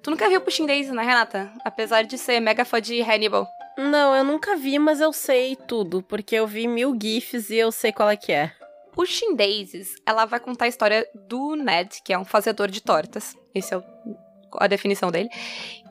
tu 0.02 0.10
nunca 0.10 0.28
viu 0.28 0.40
Pushing 0.40 0.66
Daisies, 0.66 0.92
né, 0.94 1.02
Renata? 1.02 1.52
Apesar 1.64 2.02
de 2.02 2.16
ser 2.18 2.40
mega 2.40 2.64
fã 2.64 2.80
de 2.80 3.00
Hannibal. 3.02 3.46
Não, 3.76 4.14
eu 4.16 4.24
nunca 4.24 4.56
vi, 4.56 4.78
mas 4.78 5.00
eu 5.00 5.12
sei 5.12 5.54
tudo, 5.54 6.02
porque 6.02 6.34
eu 6.34 6.46
vi 6.46 6.66
mil 6.66 6.96
GIFs 7.00 7.50
e 7.50 7.56
eu 7.56 7.70
sei 7.70 7.92
qual 7.92 8.10
é 8.10 8.16
que 8.16 8.32
é. 8.32 8.52
Pushing 8.92 9.36
Daisies, 9.36 9.94
ela 10.04 10.24
vai 10.24 10.40
contar 10.40 10.64
a 10.64 10.68
história 10.68 11.06
do 11.14 11.54
Ned, 11.54 12.00
que 12.04 12.12
é 12.12 12.18
um 12.18 12.24
fazedor 12.24 12.68
de 12.68 12.80
tortas. 12.80 13.36
Esse 13.54 13.72
é 13.72 13.76
o- 13.78 13.84
a 14.54 14.66
definição 14.66 15.10
dele. 15.12 15.28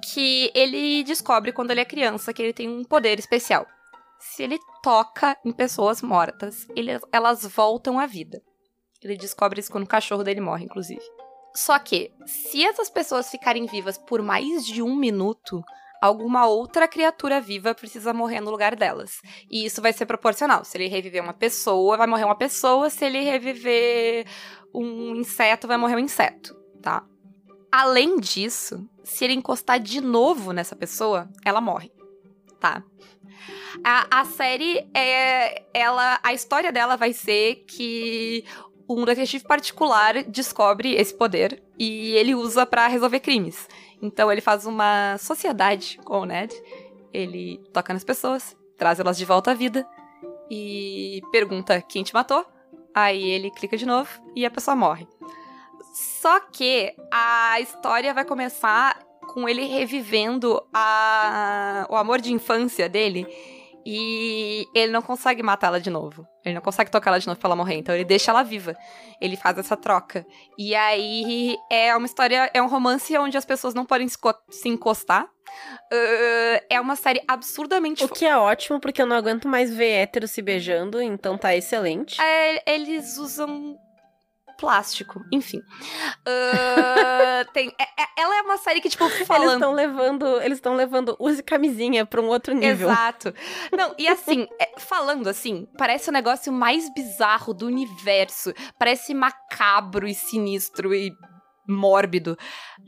Que 0.04 0.52
ele 0.54 1.04
descobre 1.04 1.54
quando 1.54 1.72
ele 1.72 1.80
é 1.80 1.86
criança 1.86 2.34
que 2.34 2.42
ele 2.42 2.52
tem 2.54 2.68
um 2.68 2.84
poder 2.84 3.18
especial. 3.20 3.66
Se 4.20 4.44
ele 4.44 4.58
toca 4.84 5.38
em 5.46 5.54
pessoas 5.54 6.02
mortas, 6.02 6.68
ele- 6.76 7.00
elas 7.14 7.46
voltam 7.46 7.98
à 8.00 8.06
vida. 8.06 8.42
Ele 9.02 9.16
descobre 9.16 9.60
isso 9.62 9.72
quando 9.72 9.84
o 9.86 9.88
cachorro 9.88 10.24
dele 10.24 10.42
morre, 10.42 10.66
inclusive. 10.66 11.02
Só 11.58 11.80
que, 11.80 12.12
se 12.28 12.64
essas 12.64 12.88
pessoas 12.88 13.32
ficarem 13.32 13.66
vivas 13.66 13.98
por 13.98 14.22
mais 14.22 14.64
de 14.64 14.84
um 14.84 14.96
minuto, 14.96 15.64
alguma 16.00 16.46
outra 16.46 16.88
criatura 16.88 17.42
viva 17.42 17.74
precisa 17.74 18.14
morrer 18.14 18.42
no 18.42 18.52
lugar 18.52 18.76
delas. 18.76 19.20
E 19.50 19.66
isso 19.66 19.82
vai 19.82 19.92
ser 19.92 20.06
proporcional. 20.06 20.64
Se 20.64 20.78
ele 20.78 20.88
reviver 20.88 21.20
uma 21.20 21.34
pessoa, 21.34 21.98
vai 21.98 22.06
morrer 22.06 22.26
uma 22.26 22.38
pessoa. 22.38 22.92
Se 22.92 23.04
ele 23.06 23.22
reviver 23.22 24.28
um 24.72 25.16
inseto, 25.16 25.68
vai 25.68 25.78
morrer 25.78 25.96
um 25.96 26.00
inseto, 26.00 26.56
tá? 26.80 27.04
Além 27.72 28.20
disso, 28.20 28.88
se 29.04 29.26
ele 29.26 29.34
encostar 29.34 29.80
de 29.80 30.00
novo 30.00 30.52
nessa 30.52 30.76
pessoa, 30.76 31.28
ela 31.44 31.60
morre, 31.60 31.92
tá? 32.60 32.84
A, 33.84 34.22
a 34.22 34.26
série 34.26 34.88
é. 34.94 35.64
Ela, 35.74 36.20
a 36.22 36.36
história 36.36 36.72
dela 36.72 36.96
vai 36.96 37.14
ser 37.14 37.66
que 37.68 38.46
um 38.90 39.04
detetive 39.06 39.44
particular 39.44 40.24
descobre 40.24 40.96
esse 40.96 41.14
poder 41.14 41.62
e 41.78 42.14
ele 42.16 42.34
usa 42.34 42.66
pra 42.66 42.88
resolver 42.88 43.20
crimes. 43.20 43.68
Então 44.02 44.32
ele 44.32 44.42
faz 44.42 44.66
uma 44.66 45.18
sociedade 45.18 46.00
com 46.04 46.22
o 46.22 46.26
Ned. 46.26 46.54
Ele 47.14 47.60
toca 47.74 47.94
nas 47.94 48.04
pessoas, 48.04 48.56
traz 48.78 49.00
elas 49.00 49.18
de 49.18 49.26
volta 49.26 49.52
à 49.52 49.54
vida 49.54 49.88
e 50.50 51.22
pergunta 51.32 51.82
quem 51.82 52.04
te 52.04 52.14
matou. 52.14 52.46
Aí 52.94 53.24
ele 53.30 53.52
clica 53.52 53.78
de 53.78 53.86
novo 53.86 54.10
e 54.36 54.46
a 54.46 54.52
pessoa 54.52 54.76
morre. 54.76 55.08
Só 55.94 56.40
que 56.40 56.94
a 57.12 57.60
história 57.60 58.14
vai 58.14 58.26
começar 58.26 59.00
com 59.28 59.48
ele 59.48 59.66
revivendo 59.66 60.64
a... 60.74 61.86
o 61.90 61.96
amor 61.96 62.22
de 62.22 62.34
infância 62.34 62.88
dele. 62.88 63.28
E 63.90 64.68
ele 64.76 64.92
não 64.92 65.02
consegue 65.02 65.42
matá-la 65.42 65.80
de 65.80 65.90
novo. 65.90 66.28
Ele 66.44 66.56
não 66.56 66.62
consegue 66.62 66.92
tocar 66.92 67.10
ela 67.12 67.20
de 67.22 67.26
novo 67.28 67.40
pra 67.40 67.48
ela 67.48 67.56
morrer. 67.56 67.76
Então 67.76 67.96
ele 67.96 68.04
deixa 68.04 68.32
ela 68.32 68.44
viva. 68.44 68.76
Ele 69.22 69.38
faz 69.38 69.58
essa 69.58 69.78
troca. 69.78 70.26
E 70.58 70.76
aí 70.76 71.56
é 71.72 71.96
uma 71.96 72.06
história, 72.06 72.52
é 72.54 72.62
um 72.62 72.68
romance 72.68 73.18
onde 73.18 73.38
as 73.38 73.46
pessoas 73.46 73.74
não 73.74 73.86
podem 73.86 74.08
se 74.10 74.18
co- 74.18 74.36
se 74.50 74.68
encostar. 74.68 75.26
Ah, 75.90 76.64
é 76.70 76.82
uma 76.82 76.98
série 76.98 77.22
absurdamente 77.26 78.04
O 78.04 78.10
que 78.10 78.26
é 78.26 78.36
ótimo, 78.38 78.78
porque 78.82 79.02
eu 79.02 79.06
não 79.06 79.16
aguento 79.16 79.48
mais 79.48 79.74
ver 79.74 79.90
héteros 79.92 80.32
se 80.32 80.42
beijando, 80.42 81.02
então 81.02 81.38
tá 81.38 81.56
excelente. 81.56 82.22
É, 82.22 82.74
eles 82.74 83.18
usam 83.18 83.78
plástico, 84.58 85.24
enfim. 85.32 85.62
Ah, 86.26 87.46
tem, 87.54 87.72
é- 87.80 87.84
é- 88.02 88.08
ela 88.22 88.38
é 88.38 88.42
uma 88.42 88.58
série 88.58 88.82
que, 88.82 88.90
tipo, 88.90 89.04
Eles 89.06 89.28
falando. 89.28 89.54
estão 89.54 89.72
levando, 89.74 90.26
eles 90.42 90.58
estão 90.58 90.76
levando 90.76 91.16
use 91.20 91.42
camisinha 91.44 92.06
pra 92.06 92.22
um 92.22 92.28
outro 92.28 92.54
nível. 92.54 92.90
Exato. 92.90 93.34
Não, 93.76 93.94
e 93.98 94.08
assim, 94.08 94.48
é, 94.60 94.80
falando 94.80 95.28
assim, 95.28 95.68
parece 95.78 96.10
o 96.10 96.14
negócio 96.14 96.52
mais 96.52 96.92
bizarro 96.94 97.54
do 97.54 97.68
universo. 97.68 98.54
Parece 98.80 99.14
macabro 99.14 100.08
e 100.08 100.14
sinistro 100.16 100.94
e 100.94 101.12
mórbido. 101.70 102.38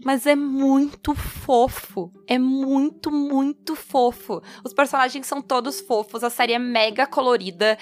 Mas 0.06 0.26
é 0.26 0.36
muito 0.36 1.14
fofo. 1.14 2.12
É 2.26 2.40
muito, 2.40 3.12
muito 3.12 3.76
fofo. 3.76 4.42
Os 4.64 4.74
personagens 4.74 5.28
são 5.28 5.42
todos 5.42 5.82
fofos. 5.82 6.24
A 6.24 6.30
série 6.30 6.54
é 6.54 6.60
mega 6.60 7.06
colorida. 7.06 7.78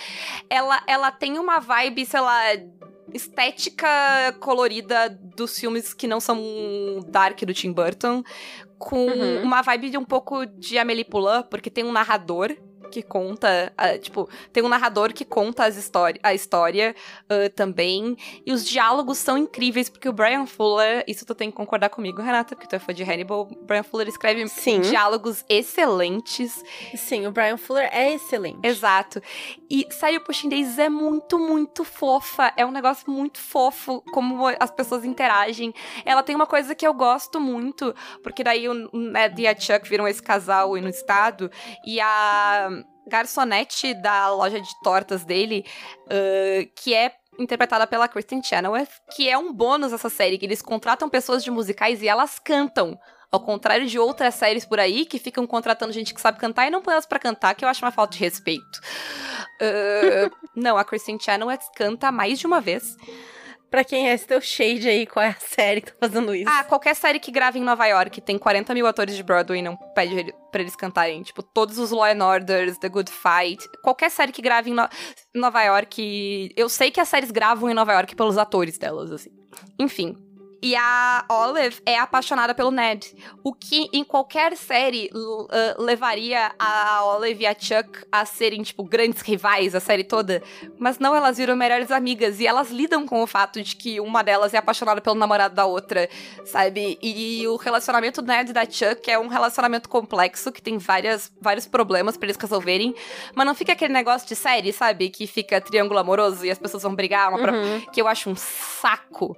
Ela, 0.49 0.81
ela 0.87 1.11
tem 1.11 1.37
uma 1.37 1.59
vibe, 1.59 2.03
sei 2.03 2.19
lá. 2.19 2.41
Estética 3.13 3.87
colorida 4.39 5.09
dos 5.35 5.57
filmes 5.57 5.93
que 5.93 6.07
não 6.07 6.19
são 6.19 6.39
dark 7.07 7.39
do 7.43 7.53
Tim 7.53 7.71
Burton, 7.71 8.23
com 8.77 9.07
Uhum. 9.07 9.43
uma 9.43 9.61
vibe 9.61 9.89
de 9.89 9.97
um 9.97 10.05
pouco 10.05 10.45
de 10.45 10.77
Amélie 10.77 11.03
Poulain, 11.05 11.43
porque 11.49 11.69
tem 11.69 11.83
um 11.83 11.91
narrador 11.91 12.55
que 12.87 13.01
conta, 13.01 13.71
ah, 13.77 13.97
tipo, 13.97 14.29
tem 14.51 14.63
um 14.63 14.69
narrador 14.69 15.13
que 15.13 15.25
conta 15.25 15.65
as 15.65 15.77
históri 15.77 16.19
a 16.23 16.33
história 16.33 16.95
ah, 17.29 17.49
também, 17.55 18.17
e 18.45 18.51
os 18.51 18.65
diálogos 18.65 19.17
são 19.17 19.37
incríveis, 19.37 19.89
porque 19.89 20.09
o 20.09 20.13
Brian 20.13 20.45
Fuller, 20.45 21.03
isso 21.07 21.25
tu 21.25 21.35
tem 21.35 21.49
que 21.49 21.57
concordar 21.57 21.89
comigo, 21.89 22.21
Renata, 22.21 22.55
porque 22.55 22.67
tu 22.67 22.75
é 22.75 22.79
fã 22.79 22.93
de 22.93 23.03
Hannibal, 23.03 23.47
o 23.51 23.65
Brian 23.65 23.83
Fuller 23.83 24.07
escreve 24.07 24.47
Sim. 24.47 24.81
diálogos 24.81 25.43
excelentes, 25.49 26.63
Sim, 26.95 27.27
o 27.27 27.31
Brian 27.31 27.57
Fuller 27.57 27.89
é 27.91 28.13
excelente. 28.13 28.59
Exato. 28.63 29.21
E 29.69 29.87
série 29.91 30.19
Pushing 30.19 30.49
Days 30.49 30.77
é 30.77 30.89
muito, 30.89 31.37
muito 31.37 31.83
fofa. 31.83 32.53
É 32.55 32.65
um 32.65 32.71
negócio 32.71 33.09
muito 33.11 33.39
fofo, 33.39 34.01
como 34.11 34.47
as 34.59 34.71
pessoas 34.71 35.03
interagem. 35.03 35.73
Ela 36.05 36.23
tem 36.23 36.35
uma 36.35 36.45
coisa 36.45 36.75
que 36.75 36.85
eu 36.85 36.93
gosto 36.93 37.39
muito, 37.39 37.93
porque 38.23 38.43
daí 38.43 38.67
o 38.67 38.73
Ned 38.93 39.41
e 39.41 39.47
a 39.47 39.57
Chuck 39.57 39.87
viram 39.89 40.07
esse 40.07 40.21
casal 40.21 40.73
aí 40.73 40.81
no 40.81 40.89
estado, 40.89 41.51
e 41.85 41.99
a 41.99 42.69
garçonete 43.07 43.93
da 43.93 44.29
loja 44.29 44.59
de 44.59 44.69
tortas 44.83 45.23
dele, 45.23 45.65
ah, 46.09 46.67
que 46.75 46.93
é 46.93 47.13
interpretada 47.39 47.85
pela 47.85 48.07
Kristen 48.07 48.41
Chenoweth, 48.41 48.89
que 49.15 49.29
é 49.29 49.37
um 49.37 49.53
bônus 49.53 49.93
essa 49.93 50.09
série, 50.09 50.37
que 50.37 50.45
eles 50.45 50.61
contratam 50.61 51.09
pessoas 51.09 51.43
de 51.43 51.51
musicais 51.51 52.01
e 52.01 52.07
elas 52.07 52.39
cantam. 52.39 52.97
Ao 53.29 53.41
contrário 53.41 53.85
de 53.85 53.99
outras 53.99 54.35
séries 54.35 54.65
por 54.65 54.79
aí 54.79 55.05
que 55.05 55.19
ficam 55.19 55.45
contratando 55.45 55.91
gente 55.91 56.13
que 56.13 56.21
sabe 56.21 56.39
cantar 56.39 56.65
e 56.65 56.69
não 56.69 56.81
põe 56.81 56.93
elas 56.93 57.05
pra 57.05 57.19
cantar, 57.19 57.53
que 57.55 57.65
eu 57.65 57.69
acho 57.69 57.83
uma 57.83 57.91
falta 57.91 58.13
de 58.13 58.19
respeito. 58.19 58.81
Ah, 59.61 60.31
não, 60.55 60.77
a 60.77 60.83
Kristen 60.83 61.19
Chenoweth 61.19 61.71
canta 61.75 62.11
mais 62.11 62.39
de 62.39 62.47
uma 62.47 62.61
vez. 62.61 62.95
Pra 63.69 63.83
quem 63.83 64.09
é 64.09 64.13
esse 64.13 64.25
teu 64.25 64.39
shade 64.39 64.87
aí, 64.87 65.05
qual 65.05 65.25
é 65.25 65.29
a 65.29 65.35
série 65.39 65.81
que 65.81 65.91
tá 65.91 65.97
fazendo 66.07 66.33
isso? 66.33 66.49
Ah, 66.49 66.63
qualquer 66.63 66.95
série 66.95 67.19
que 67.19 67.29
grave 67.31 67.59
em 67.59 67.63
Nova 67.63 67.85
York 67.85 68.21
tem 68.21 68.37
40 68.37 68.73
mil 68.73 68.87
atores 68.87 69.15
de 69.15 69.21
Broadway 69.23 69.61
não 69.61 69.75
pede 69.93 70.15
ele- 70.17 70.33
pra 70.51 70.61
eles 70.61 70.75
cantarem. 70.75 71.21
Tipo, 71.21 71.43
todos 71.43 71.77
os 71.77 71.91
Law 71.91 72.05
and 72.05 72.23
Orders, 72.25 72.77
The 72.77 72.87
Good 72.89 73.11
Fight. 73.11 73.67
Qualquer 73.83 74.09
série 74.09 74.31
que 74.31 74.41
grave 74.41 74.69
em 74.69 74.73
No- 74.73 74.87
Nova 75.35 75.61
York. 75.63 76.53
Eu 76.55 76.69
sei 76.69 76.91
que 76.91 76.99
as 77.01 77.09
séries 77.09 77.29
gravam 77.31 77.69
em 77.69 77.73
Nova 77.73 77.91
York 77.93 78.15
pelos 78.15 78.37
atores 78.37 78.77
delas, 78.77 79.11
assim. 79.11 79.29
Enfim. 79.79 80.15
E 80.61 80.75
a 80.75 81.25
Olive 81.29 81.81
é 81.85 81.97
apaixonada 81.97 82.53
pelo 82.55 82.71
Ned. 82.71 83.15
O 83.43 83.53
que 83.53 83.89
em 83.93 84.03
qualquer 84.03 84.55
série 84.57 85.09
ah, 85.49 85.75
levaria 85.77 86.51
a 86.57 87.05
Olive 87.05 87.43
e 87.43 87.47
a 87.47 87.55
Chuck 87.57 88.05
a 88.11 88.25
serem, 88.25 88.63
tipo, 88.63 88.83
grandes 88.83 89.21
rivais 89.21 89.75
a 89.75 89.79
série 89.79 90.03
toda. 90.03 90.41
Mas 90.79 90.99
não, 90.99 91.15
elas 91.15 91.37
viram 91.37 91.55
melhores 91.55 91.91
amigas. 91.91 92.39
E 92.39 92.47
elas 92.47 92.71
lidam 92.71 93.05
com 93.05 93.21
o 93.21 93.27
fato 93.27 93.61
de 93.61 93.75
que 93.75 93.99
uma 93.99 94.23
delas 94.23 94.53
é 94.53 94.57
apaixonada 94.57 95.01
pelo 95.01 95.15
namorado 95.15 95.53
da 95.53 95.65
outra, 95.65 96.09
sabe? 96.45 96.97
E, 97.01 97.47
o 97.47 97.55
relacionamento 97.55 98.21
do 98.21 98.27
Ned 98.27 98.49
e 98.49 98.53
da 98.53 98.65
Chuck 98.65 99.09
é 99.09 99.19
um 99.19 99.27
relacionamento 99.27 99.87
complexo, 99.87 100.51
que 100.51 100.61
tem 100.61 100.77
várias, 100.77 101.31
vários 101.39 101.67
problemas 101.67 102.17
pra 102.17 102.27
eles 102.27 102.37
resolverem. 102.37 102.95
Mas 103.35 103.45
não 103.45 103.53
fica 103.53 103.73
aquele 103.73 103.93
negócio 103.93 104.27
de 104.27 104.35
série, 104.35 104.73
sabe? 104.73 105.09
Que 105.09 105.27
fica 105.27 105.61
triângulo 105.61 105.99
amoroso 105.99 106.45
e 106.45 106.51
as 106.51 106.57
pessoas 106.57 106.83
vão 106.83 106.95
brigar 106.95 107.29
uma 107.29 107.39
pra... 107.39 107.53
Uhum. 107.53 107.81
Que 107.91 108.01
eu 108.01 108.07
acho 108.07 108.29
um 108.29 108.35
saco. 108.35 109.37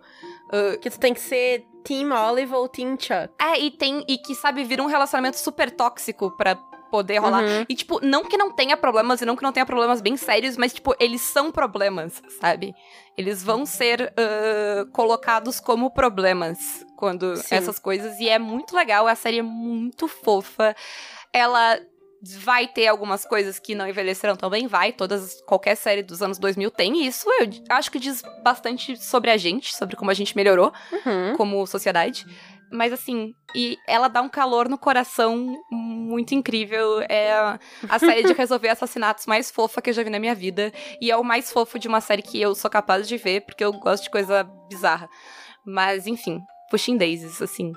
Que 0.82 0.90
tu 0.90 1.00
tem 1.00 1.14
que 1.14 1.22
ser 1.22 1.66
Team 1.84 2.12
Olive 2.12 2.54
ou 2.54 2.68
Team 2.68 2.98
Chuck. 3.00 3.30
É, 3.40 3.60
e 3.60 3.72
tem. 3.72 4.04
E 4.08 4.18
que, 4.18 4.36
sabe, 4.36 4.64
vira 4.64 4.84
um 4.84 4.88
relacionamento 4.88 5.38
super 5.38 5.72
tóxico 5.72 6.32
pra 6.32 6.56
poder 6.90 7.20
rolar. 7.20 7.44
Uhum. 7.44 7.66
E, 7.70 7.76
tipo, 7.76 8.04
não 8.04 8.26
que 8.26 8.36
não 8.36 8.52
tenha 8.52 8.76
problemas 8.76 9.22
e 9.22 9.26
não 9.26 9.36
que 9.36 9.44
não 9.44 9.52
tenha 9.52 9.66
problemas 9.66 10.02
bem 10.02 10.18
sérios, 10.18 10.58
mas, 10.58 10.74
tipo, 10.74 10.96
eles 11.00 11.22
são 11.22 11.52
problemas, 11.52 12.22
sabe? 12.42 12.74
Eles 13.18 13.44
vão 13.44 13.66
ser 13.66 14.14
ah, 14.18 14.86
colocados 14.92 15.60
como 15.60 15.92
problemas 15.92 16.86
quando 16.98 17.36
Sim. 17.38 17.56
essas 17.56 17.80
coisas. 17.80 18.20
E 18.20 18.28
é 18.28 18.40
muito 18.40 18.76
legal, 18.76 19.08
a 19.08 19.16
série 19.16 19.40
é 19.40 19.44
muito 19.44 20.08
fofa. 20.08 20.76
Ela 21.32 21.80
vai 22.38 22.68
ter 22.68 22.88
algumas 22.88 23.24
coisas 23.26 23.60
que 23.60 23.74
não 23.76 23.88
envelheceram 23.88 24.36
tão 24.36 24.50
bem, 24.50 24.68
vai. 24.68 24.92
Todas, 24.92 25.42
qualquer 25.44 25.76
série 25.76 26.04
dos 26.04 26.22
anos 26.22 26.38
2000 26.38 26.70
tem 26.72 27.06
isso. 27.06 27.30
Eu 27.40 27.50
acho 27.70 27.90
que 27.92 28.00
diz 28.00 28.22
bastante 28.44 28.98
sobre 29.02 29.32
a 29.32 29.38
gente, 29.38 29.76
sobre 29.76 29.96
como 29.96 30.12
a 30.12 30.14
gente 30.14 30.36
melhorou 30.36 30.74
Uhum. 30.92 31.36
como 31.38 31.66
sociedade. 31.66 32.26
Mas 32.72 32.94
assim, 32.94 33.34
e 33.56 33.78
ela 33.88 34.08
dá 34.08 34.22
um 34.22 34.30
calor 34.30 34.70
no 34.70 34.78
coração 34.78 35.58
muito 35.72 36.36
incrível. 36.36 37.02
É 37.10 37.32
a 37.90 37.98
série 37.98 38.24
de 38.24 38.34
resolver 38.38 38.70
assassinatos 38.70 39.26
mais 39.26 39.50
fofa 39.50 39.82
que 39.82 39.90
eu 39.90 39.94
já 39.94 40.04
vi 40.04 40.10
na 40.12 40.20
minha 40.20 40.36
vida. 40.36 40.72
E 41.02 41.10
é 41.10 41.18
o 41.18 41.24
mais 41.24 41.52
fofo 41.52 41.80
de 41.80 41.88
uma 41.88 42.00
série 42.02 42.22
que 42.22 42.40
eu 42.40 42.54
sou 42.54 42.70
capaz 42.70 43.08
de 43.08 43.18
ver, 43.18 43.42
porque 43.42 43.64
eu 43.64 43.72
gosto 43.74 44.04
de 44.04 44.10
coisa 44.12 44.44
bizarra. 44.70 45.10
Mas, 45.66 46.06
enfim, 46.06 46.40
Pushing 46.70 46.98
Daisies, 46.98 47.42
assim. 47.42 47.72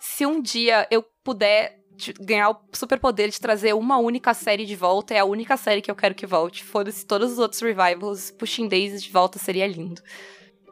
Se 0.00 0.24
um 0.24 0.40
dia 0.40 0.86
eu 0.90 1.04
puder 1.22 1.76
de- 1.96 2.12
ganhar 2.20 2.50
o 2.50 2.56
superpoder 2.72 3.28
de 3.28 3.40
trazer 3.40 3.74
uma 3.74 3.98
única 3.98 4.34
série 4.34 4.64
de 4.64 4.76
volta, 4.76 5.14
é 5.14 5.18
a 5.18 5.24
única 5.24 5.56
série 5.56 5.80
que 5.82 5.90
eu 5.90 5.94
quero 5.96 6.14
que 6.14 6.26
volte. 6.26 6.64
Foda-se 6.64 7.04
todos 7.06 7.32
os 7.32 7.38
outros 7.38 7.60
revivals, 7.60 8.30
Pushing 8.32 8.68
Daisies 8.68 9.02
de 9.02 9.10
volta 9.10 9.38
seria 9.38 9.66
lindo. 9.66 10.00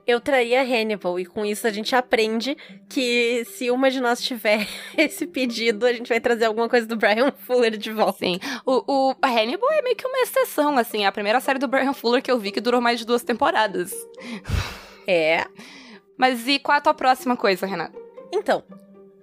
Eu 0.07 0.19
traria 0.21 0.63
Hannibal, 0.63 1.21
e 1.21 1.27
com 1.27 1.45
isso 1.45 1.67
a 1.67 1.71
gente 1.71 1.95
aprende 1.95 2.57
que 2.89 3.45
se 3.45 3.71
uma 3.71 3.91
de 3.91 4.01
nós 4.01 4.21
tiver 4.21 4.67
esse 4.99 5.25
pedido, 5.27 5.87
a 5.87 5.93
gente 5.93 6.09
vai 6.09 6.19
trazer 6.19 6.47
alguma 6.47 6.69
coisa 6.69 6.85
do 6.87 6.97
Brian 6.97 7.31
Fuller 7.47 7.77
de 7.77 7.93
volta. 7.93 8.19
Sim. 8.19 8.41
O, 8.67 9.11
o 9.11 9.15
Hannibal 9.25 9.71
é 9.73 9.83
meio 9.83 9.95
que 9.95 10.07
uma 10.07 10.19
exceção, 10.21 10.77
assim. 10.77 11.05
É 11.05 11.07
a 11.07 11.13
primeira 11.13 11.39
série 11.39 11.61
do 11.61 11.69
Brian 11.69 11.93
Fuller 11.93 12.23
que 12.23 12.31
eu 12.31 12.41
vi 12.41 12.51
que 12.51 12.61
durou 12.61 12.81
mais 12.81 12.99
de 12.99 13.07
duas 13.07 13.23
temporadas. 13.23 13.93
É. 15.07 15.45
Mas 16.17 16.49
e 16.49 16.59
qual 16.59 16.75
é 16.75 16.79
a 16.79 16.83
tua 16.83 16.95
próxima 16.95 17.37
coisa, 17.37 17.67
Renata? 17.67 17.97
Então, 18.33 18.65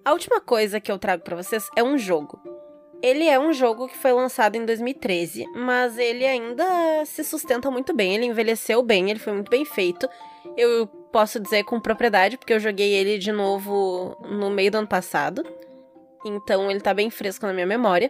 a 0.08 0.14
última 0.14 0.40
coisa 0.40 0.80
que 0.80 0.90
eu 0.90 0.98
trago 0.98 1.22
pra 1.22 1.36
vocês 1.36 1.70
é 1.76 1.84
um 1.84 1.98
jogo. 1.98 2.40
Ele 3.04 3.28
é 3.28 3.38
um 3.38 3.52
jogo 3.52 3.90
que 3.90 3.98
foi 3.98 4.14
lançado 4.14 4.56
em 4.56 4.66
2013, 4.66 5.46
mas 5.54 5.98
ele 5.98 6.26
ainda 6.26 7.04
se 7.04 7.26
sustenta 7.26 7.70
muito 7.70 7.94
bem, 7.94 8.16
ele 8.16 8.26
envelheceu 8.26 8.82
bem, 8.82 9.10
ele 9.10 9.20
foi 9.20 9.34
muito 9.34 9.50
bem 9.50 9.66
feito. 9.66 10.08
Eu 10.56 10.88
posso 11.12 11.42
dizer 11.42 11.66
com 11.66 11.78
propriedade, 11.82 12.38
porque 12.38 12.54
eu 12.54 12.60
joguei 12.60 12.94
ele 12.94 13.18
de 13.18 13.34
novo 13.34 14.18
no 14.32 14.50
meio 14.50 14.72
do 14.72 14.78
ano 14.78 14.88
passado. 14.88 15.44
Então 16.26 16.72
ele 16.72 16.80
tá 16.80 16.94
bem 16.94 17.10
fresco 17.10 17.46
na 17.46 17.52
minha 17.52 17.68
memória. 17.68 18.10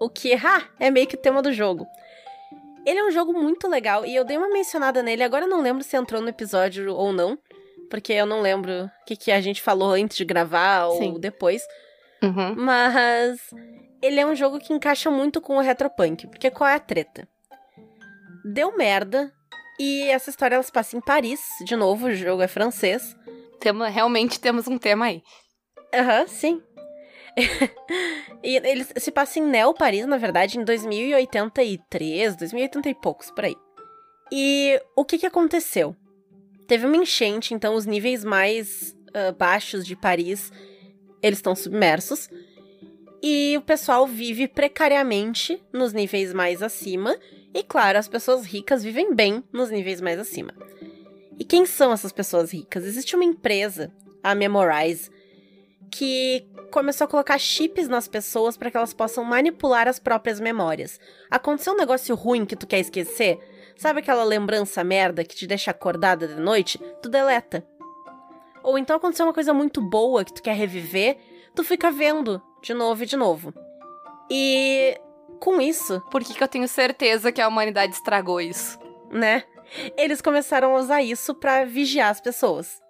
O 0.00 0.08
que, 0.08 0.32
ha, 0.32 0.62
é 0.80 0.90
meio 0.90 1.06
que 1.06 1.16
o 1.16 1.20
tema 1.20 1.42
do 1.42 1.52
jogo. 1.52 1.86
Ele 2.86 2.98
é 2.98 3.04
um 3.04 3.10
jogo 3.10 3.34
muito 3.34 3.68
legal 3.68 4.06
e 4.06 4.16
eu 4.16 4.24
dei 4.24 4.38
uma 4.38 4.48
mencionada 4.48 5.02
nele, 5.02 5.22
agora 5.22 5.46
não 5.46 5.60
lembro 5.60 5.84
se 5.84 5.98
entrou 5.98 6.22
no 6.22 6.30
episódio 6.30 6.94
ou 6.94 7.12
não, 7.12 7.38
porque 7.88 8.12
eu 8.12 8.26
não 8.26 8.40
lembro 8.40 8.84
o 8.84 8.90
que, 9.06 9.16
que 9.16 9.32
a 9.32 9.40
gente 9.40 9.62
falou 9.62 9.90
antes 9.92 10.16
de 10.16 10.24
gravar 10.24 10.86
ou 10.86 10.98
Sim. 10.98 11.20
depois. 11.20 11.62
Uhum. 12.22 12.54
Mas 12.56 13.38
ele 14.02 14.20
é 14.20 14.26
um 14.26 14.34
jogo 14.34 14.58
que 14.58 14.72
encaixa 14.72 15.10
muito 15.10 15.40
com 15.40 15.56
o 15.56 15.60
Retropunk, 15.60 16.26
porque 16.26 16.50
qual 16.50 16.68
é 16.68 16.74
a 16.74 16.80
treta? 16.80 17.28
Deu 18.44 18.76
merda 18.76 19.32
e 19.78 20.02
essa 20.10 20.30
história 20.30 20.56
ela 20.56 20.62
se 20.62 20.72
passa 20.72 20.96
em 20.96 21.00
Paris, 21.00 21.40
de 21.64 21.76
novo, 21.76 22.06
o 22.06 22.14
jogo 22.14 22.42
é 22.42 22.48
francês. 22.48 23.16
Tema, 23.60 23.88
realmente 23.88 24.40
temos 24.40 24.66
um 24.66 24.78
tema 24.78 25.06
aí. 25.06 25.22
Aham, 25.94 26.26
sim. 26.26 26.62
e 28.42 28.56
ele 28.56 28.84
se 28.84 29.10
passa 29.10 29.38
em 29.38 29.42
Neo 29.42 29.72
Paris, 29.74 30.06
na 30.06 30.16
verdade, 30.16 30.58
em 30.58 30.64
2083, 30.64 32.36
2080 32.36 32.88
e 32.88 32.94
poucos, 32.94 33.30
por 33.30 33.44
aí. 33.44 33.56
E 34.32 34.80
o 34.96 35.04
que 35.04 35.18
que 35.18 35.26
aconteceu? 35.26 35.96
Teve 36.68 36.86
uma 36.86 36.98
enchente, 36.98 37.54
então 37.54 37.74
os 37.74 37.86
níveis 37.86 38.22
mais 38.22 38.94
ah, 39.14 39.32
baixos 39.32 39.86
de 39.86 39.96
Paris, 39.96 40.52
eles 41.22 41.38
estão 41.38 41.56
submersos. 41.56 42.28
E 43.22 43.56
o 43.56 43.62
pessoal 43.62 44.06
vive 44.06 44.46
precariamente 44.46 45.60
nos 45.72 45.92
níveis 45.92 46.32
mais 46.32 46.62
acima. 46.62 47.16
E 47.52 47.64
claro, 47.64 47.98
as 47.98 48.06
pessoas 48.06 48.44
ricas 48.44 48.84
vivem 48.84 49.14
bem 49.14 49.42
nos 49.52 49.70
níveis 49.70 50.00
mais 50.00 50.20
acima. 50.20 50.54
E 51.38 51.44
quem 51.44 51.66
são 51.66 51.92
essas 51.92 52.12
pessoas 52.12 52.52
ricas? 52.52 52.84
Existe 52.84 53.16
uma 53.16 53.24
empresa, 53.24 53.92
a 54.22 54.34
Memorize, 54.34 55.10
que 55.90 56.46
começou 56.70 57.06
a 57.06 57.08
colocar 57.08 57.38
chips 57.38 57.88
nas 57.88 58.06
pessoas 58.06 58.56
para 58.56 58.70
que 58.70 58.76
elas 58.76 58.92
possam 58.92 59.24
manipular 59.24 59.88
as 59.88 59.98
próprias 59.98 60.38
memórias. 60.38 61.00
Aconteceu 61.30 61.72
um 61.72 61.76
negócio 61.76 62.14
ruim 62.14 62.44
que 62.44 62.56
tu 62.56 62.66
quer 62.66 62.80
esquecer? 62.80 63.38
Sabe 63.78 64.00
aquela 64.00 64.24
lembrança 64.24 64.82
merda 64.82 65.24
que 65.24 65.36
te 65.36 65.46
deixa 65.46 65.70
acordada 65.70 66.26
de 66.26 66.34
noite? 66.34 66.78
Tu 67.00 67.08
deleta. 67.08 67.64
Ou 68.62 68.76
então 68.76 68.96
aconteceu 68.96 69.24
uma 69.24 69.32
coisa 69.32 69.54
muito 69.54 69.80
boa 69.80 70.24
que 70.24 70.34
tu 70.34 70.42
quer 70.42 70.54
reviver, 70.54 71.16
tu 71.54 71.62
fica 71.62 71.90
vendo 71.90 72.42
de 72.60 72.74
novo 72.74 73.04
e 73.04 73.06
de 73.06 73.16
novo. 73.16 73.54
E 74.30 75.00
com 75.40 75.60
isso, 75.60 76.02
Por 76.10 76.22
que, 76.24 76.34
que 76.34 76.42
eu 76.42 76.48
tenho 76.48 76.66
certeza 76.66 77.30
que 77.30 77.40
a 77.40 77.46
humanidade 77.48 77.94
estragou 77.94 78.40
isso? 78.40 78.78
né? 79.10 79.44
Eles 79.96 80.20
começaram 80.20 80.74
a 80.74 80.80
usar 80.80 81.02
isso 81.02 81.34
pra 81.34 81.64
vigiar 81.64 82.10
as 82.10 82.20
pessoas. 82.20 82.80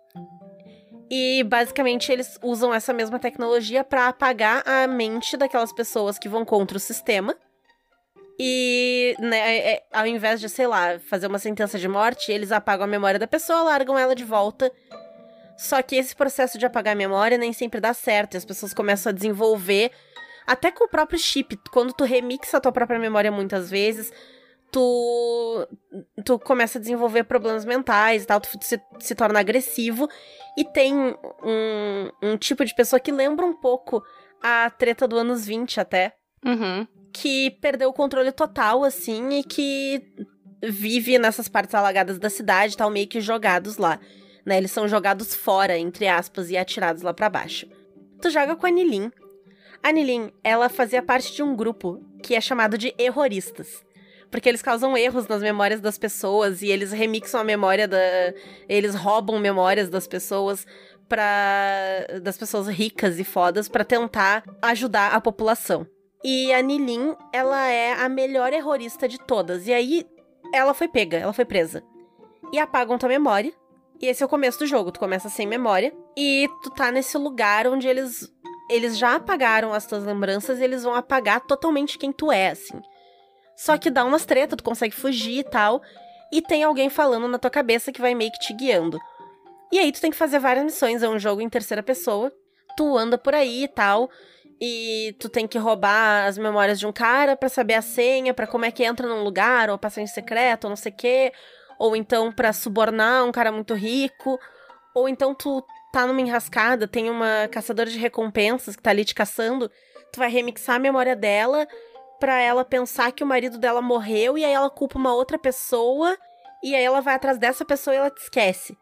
E 1.11 1.43
basicamente 1.45 2.11
eles 2.11 2.39
usam 2.43 2.73
essa 2.73 2.93
mesma 2.93 3.19
tecnologia 3.19 3.85
pra 3.85 4.09
apagar 4.09 4.63
a 4.67 4.87
mente 4.87 5.37
daquelas 5.37 5.73
pessoas 5.73 6.19
que 6.19 6.29
vão 6.29 6.45
contra 6.45 6.77
o 6.77 6.81
sistema. 6.81 7.37
E, 8.39 9.17
né, 9.19 9.59
é- 9.59 9.83
ao 9.93 10.07
invés 10.07 10.41
de, 10.41 10.49
sei 10.49 10.67
lá, 10.67 10.99
fazer 11.01 11.27
uma 11.27 11.39
sentença 11.41 11.79
de 11.79 11.89
morte, 11.89 12.31
eles 12.31 12.53
apagam 12.53 12.85
a 12.85 12.89
memória 12.89 13.19
da 13.19 13.27
pessoa, 13.27 13.63
largam 13.63 13.99
ela 13.99 14.15
de 14.15 14.25
volta. 14.25 14.71
Só 15.57 15.83
que 15.83 15.97
esse 15.97 16.15
processo 16.15 16.57
de 16.57 16.65
apagar 16.65 16.93
a 16.93 16.97
memória 16.97 17.37
nem 17.37 17.53
sempre 17.53 17.81
dá 17.81 17.93
certo. 17.93 18.35
E 18.35 18.37
as 18.37 18.45
pessoas 18.45 18.73
começam 18.73 19.11
a 19.11 19.13
desenvolver. 19.13 19.91
Até 20.47 20.71
com 20.71 20.85
o 20.85 20.89
próprio 20.89 21.19
chip. 21.19 21.59
Quando 21.73 21.93
tu 21.93 22.05
remixa 22.05 22.59
a 22.59 22.61
tua 22.61 22.71
própria 22.71 23.01
memória 23.01 23.33
muitas 23.33 23.69
vezes, 23.69 24.13
tu, 24.71 25.69
tu 26.25 26.39
começa 26.39 26.79
a 26.79 26.81
desenvolver 26.81 27.25
problemas 27.25 27.65
mentais 27.65 28.23
e 28.23 28.27
tal, 28.27 28.41
tu 28.41 28.49
se, 28.63 28.81
se 29.01 29.15
torna 29.17 29.41
agressivo. 29.41 30.09
E 30.57 30.65
tem 30.65 30.95
um, 30.95 32.11
um 32.23 32.37
tipo 32.37 32.65
de 32.65 32.73
pessoa 32.73 33.01
que 33.01 33.11
lembra 33.11 33.45
um 33.45 33.55
pouco 33.55 34.01
a 34.41 34.71
treta 34.71 35.09
do 35.09 35.19
anos 35.19 35.45
20 35.45 35.81
até. 35.81 36.15
Uhum. 36.45 36.87
Que 37.13 37.51
perdeu 37.61 37.89
o 37.89 37.93
controle 37.93 38.33
total, 38.33 38.85
assim, 38.85 39.39
e 39.39 39.45
que 39.45 40.03
vive 40.63 41.19
nessas 41.19 41.49
partes 41.49 41.75
alagadas 41.75 42.19
da 42.19 42.31
cidade, 42.31 42.77
tal, 42.77 42.91
meio 42.91 43.07
que 43.07 43.21
jogados 43.21 43.77
lá. 43.77 43.99
Né? 44.45 44.59
Eles 44.59 44.71
são 44.71 44.89
jogados 44.89 45.35
fora, 45.35 45.79
entre 45.79 46.09
aspas, 46.09 46.51
e 46.51 46.57
atirados 46.57 47.03
lá 47.03 47.13
para 47.13 47.29
baixo. 47.29 47.67
Tu 48.21 48.31
joga 48.31 48.57
com 48.57 48.67
a 48.67 48.71
Nilin. 48.71 49.11
A 49.83 49.93
Nilin, 49.93 50.31
ela 50.43 50.69
fazia 50.69 51.03
parte 51.03 51.35
de 51.35 51.43
um 51.43 51.55
grupo 51.55 52.03
que 52.23 52.35
é 52.35 52.41
chamado 52.41 52.77
de 52.77 52.95
erroristas 52.99 53.87
porque 54.31 54.49
eles 54.49 54.63
causam 54.63 54.97
erros 54.97 55.27
nas 55.27 55.43
memórias 55.43 55.81
das 55.81 55.99
pessoas 55.99 56.63
e 56.63 56.69
eles 56.69 56.93
remixam 56.93 57.41
a 57.41 57.45
memória 57.45 57.89
da. 57.89 57.99
Eles 58.69 58.95
roubam 58.95 59.39
memórias 59.39 59.89
das 59.89 60.07
pessoas 60.07 60.67
para 61.09 62.07
das 62.23 62.37
pessoas 62.37 62.69
ricas 62.69 63.19
e 63.19 63.25
fodas 63.25 63.69
para 63.69 63.85
tentar 63.85 64.45
ajudar 64.61 65.15
a 65.15 65.21
população. 65.21 65.87
E 66.25 66.53
a 66.53 66.61
Nilin, 66.61 67.15
ela 67.33 67.69
é 67.69 67.93
a 67.93 68.09
melhor 68.09 68.53
errorista 68.53 69.09
de 69.09 69.19
todas. 69.19 69.67
E 69.67 69.73
aí 69.73 70.07
ela 70.53 70.75
foi 70.75 70.89
pega, 70.89 71.19
ela 71.19 71.33
foi 71.33 71.45
presa. 71.45 71.83
E 72.53 72.59
apagam 72.59 72.99
tua 72.99 73.09
memória. 73.09 73.53
E 74.01 74.07
esse 74.07 74.23
é 74.23 74.27
o 74.27 74.29
começo 74.29 74.61
do 74.61 74.67
jogo, 74.67 74.93
tu 74.93 75.01
começa 75.01 75.29
sem 75.29 75.47
memória 75.47 75.93
e 76.17 76.49
tu 76.63 76.71
tá 76.71 76.93
nesse 76.93 77.19
lugar 77.19 77.67
onde 77.67 77.89
eles 77.89 78.33
eles 78.71 78.99
já 78.99 79.17
apagaram 79.17 79.73
as 79.73 79.87
tuas 79.87 80.05
lembranças 80.05 80.61
e 80.61 80.65
eles 80.65 80.85
vão 80.85 80.95
apagar 80.95 81.41
totalmente 81.41 81.99
quem 81.99 82.13
tu 82.13 82.31
é, 82.31 82.51
assim. 82.51 82.81
Só 83.57 83.79
que 83.79 83.91
dá 83.91 84.05
umas 84.05 84.27
treta, 84.27 84.57
tu 84.57 84.63
consegue 84.63 84.95
fugir 84.95 85.39
e 85.39 85.45
tal. 85.45 85.83
E 86.31 86.43
tem 86.43 86.63
alguém 86.63 86.91
falando 86.91 87.27
na 87.27 87.39
tua 87.39 87.51
cabeça 87.51 87.91
que 87.91 88.01
vai 88.01 88.15
meio 88.15 88.31
que 88.31 88.39
te 88.39 88.53
guiando. 88.53 89.01
E 89.73 89.79
aí 89.79 89.91
tu 89.91 90.01
tem 90.01 90.11
que 90.11 90.17
fazer 90.17 90.39
várias 90.39 90.65
missões, 90.65 91.03
é 91.03 91.09
um 91.09 91.19
jogo 91.19 91.41
em 91.41 91.49
terceira 91.49 91.83
pessoa. 91.83 92.31
Tu 92.77 92.97
anda 92.97 93.17
por 93.17 93.35
aí 93.35 93.65
e 93.65 93.69
tal. 93.69 94.11
E 94.61 95.15
tu 95.21 95.29
tem 95.29 95.47
que 95.47 95.59
roubar 95.59 96.27
as 96.27 96.37
memórias 96.37 96.79
de 96.79 96.87
um 96.87 96.93
cara 96.93 97.37
para 97.37 97.49
saber 97.49 97.75
a 97.75 97.83
senha, 97.83 98.35
para 98.35 98.47
como 98.47 98.65
é 98.65 98.71
que 98.71 98.85
entra 98.85 99.07
num 99.07 99.23
lugar, 99.23 99.71
ou 99.71 99.79
passagem 99.79 100.07
secreta, 100.07 100.67
ou 100.67 100.71
não 100.71 100.77
sei 100.77 100.91
o 100.91 100.97
quê. 100.97 101.33
Ou 101.79 101.95
então 101.95 102.33
para 102.33 102.53
subornar 102.53 103.25
um 103.25 103.31
cara 103.31 103.53
muito 103.53 103.75
rico. 103.75 104.39
Ou 104.95 105.09
então 105.09 105.35
tu 105.35 105.65
tá 105.93 106.07
numa 106.07 106.21
enrascada, 106.21 106.89
tem 106.89 107.09
uma 107.09 107.49
caçadora 107.49 107.89
de 107.89 107.99
recompensas 107.99 108.75
que 108.75 108.83
tá 108.83 108.91
ali 108.91 109.05
te 109.05 109.15
caçando. 109.15 109.71
Tu 110.13 110.19
vai 110.19 110.29
remixar 110.29 110.77
a 110.77 110.81
memória 110.81 111.15
dela 111.15 111.67
para 112.19 112.41
ela 112.41 112.65
pensar 112.65 113.13
que 113.13 113.23
o 113.23 113.27
marido 113.27 113.59
dela 113.59 113.81
morreu 113.81 114.37
e 114.37 114.45
aí 114.45 114.53
ela 114.53 114.69
culpa 114.69 114.99
uma 114.99 115.15
outra 115.15 115.39
pessoa 115.39 116.19
e 116.63 116.75
aí 116.75 116.83
ela 116.83 117.01
vai 117.01 117.15
atrás 117.15 117.39
dessa 117.39 117.65
pessoa 117.65 117.95
e 117.95 117.99
ela 117.99 118.11
te 118.11 118.23
esquece. 118.23 118.77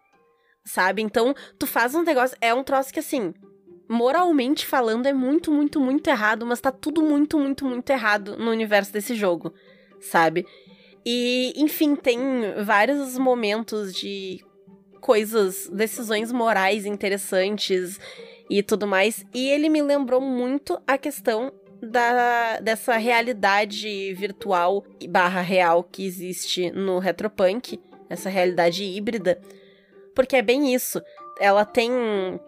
Sabe? 0.64 1.02
Então, 1.02 1.34
tu 1.58 1.66
faz 1.66 1.94
um 1.94 2.02
negócio. 2.02 2.36
É 2.40 2.52
um 2.52 2.64
troço 2.64 2.92
que, 2.92 2.98
assim, 2.98 3.32
moralmente 3.88 4.66
falando, 4.66 5.06
é 5.06 5.12
muito, 5.12 5.50
muito, 5.50 5.80
muito 5.80 6.08
errado, 6.08 6.44
mas 6.44 6.60
tá 6.60 6.70
tudo 6.70 7.02
muito, 7.02 7.38
muito, 7.38 7.64
muito 7.64 7.88
errado 7.90 8.36
no 8.36 8.50
universo 8.50 8.92
desse 8.92 9.14
jogo, 9.14 9.52
sabe? 10.00 10.46
E, 11.04 11.52
enfim, 11.56 11.94
tem 11.94 12.18
vários 12.64 13.16
momentos 13.16 13.94
de 13.94 14.44
coisas, 15.00 15.68
decisões 15.72 16.32
morais 16.32 16.84
interessantes 16.84 18.00
e 18.50 18.60
tudo 18.62 18.88
mais. 18.88 19.24
E 19.32 19.48
ele 19.48 19.68
me 19.68 19.80
lembrou 19.80 20.20
muito 20.20 20.80
a 20.84 20.98
questão 20.98 21.52
da, 21.80 22.58
dessa 22.58 22.96
realidade 22.96 24.12
virtual 24.14 24.84
barra 25.08 25.40
real 25.40 25.84
que 25.84 26.04
existe 26.04 26.70
no 26.72 26.98
Retropunk, 26.98 27.78
essa 28.08 28.28
realidade 28.28 28.82
híbrida, 28.82 29.40
porque 30.14 30.36
é 30.36 30.42
bem 30.42 30.74
isso. 30.74 31.00
Ela 31.38 31.64
tem 31.66 31.90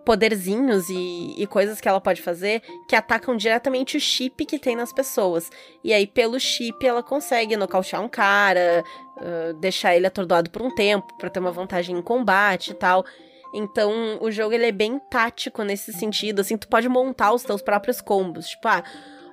poderzinhos 0.05 0.89
e, 0.89 1.35
e, 1.37 1.47
coisas 1.47 1.79
que 1.79 1.87
ela 1.87 2.01
pode 2.01 2.23
fazer 2.23 2.63
que 2.89 2.97
atacam 2.97 3.37
diretamente 3.37 3.99
o 3.99 4.01
chip 4.01 4.47
que 4.47 4.59
tem 4.59 4.75
nas 4.75 4.93
pessoas. 4.93 5.51
E 5.85 5.93
aí, 5.93 6.07
pelo 6.07 6.41
chip, 6.41 6.87
ela 6.87 7.03
consegue 7.03 7.55
nocautear 7.55 8.03
um 8.03 8.09
cara, 8.09 8.83
uh, 9.19 9.53
deixar 9.55 9.95
ele 9.95 10.07
atordoado 10.07 10.49
por 10.51 10.63
um 10.63 10.75
tempo, 10.75 11.07
para 11.19 11.29
ter 11.29 11.39
uma 11.39 11.53
vantagem 11.53 11.99
em 11.99 12.03
combate 12.03 12.71
e 12.71 12.75
tal. 12.75 13.05
Então, 13.53 14.19
o 14.21 14.31
jogo 14.31 14.55
ele 14.55 14.67
é 14.67 14.73
bem 14.73 14.99
tático 15.11 15.63
nesse 15.63 15.93
sentido, 15.93 16.41
assim, 16.41 16.57
tu 16.57 16.69
pode 16.69 16.89
montar 16.89 17.33
os 17.33 17.43
teus 17.43 17.63
próprios 17.63 18.01
combos. 18.01 18.49
Tipo, 18.49 18.69
ah, 18.69 18.85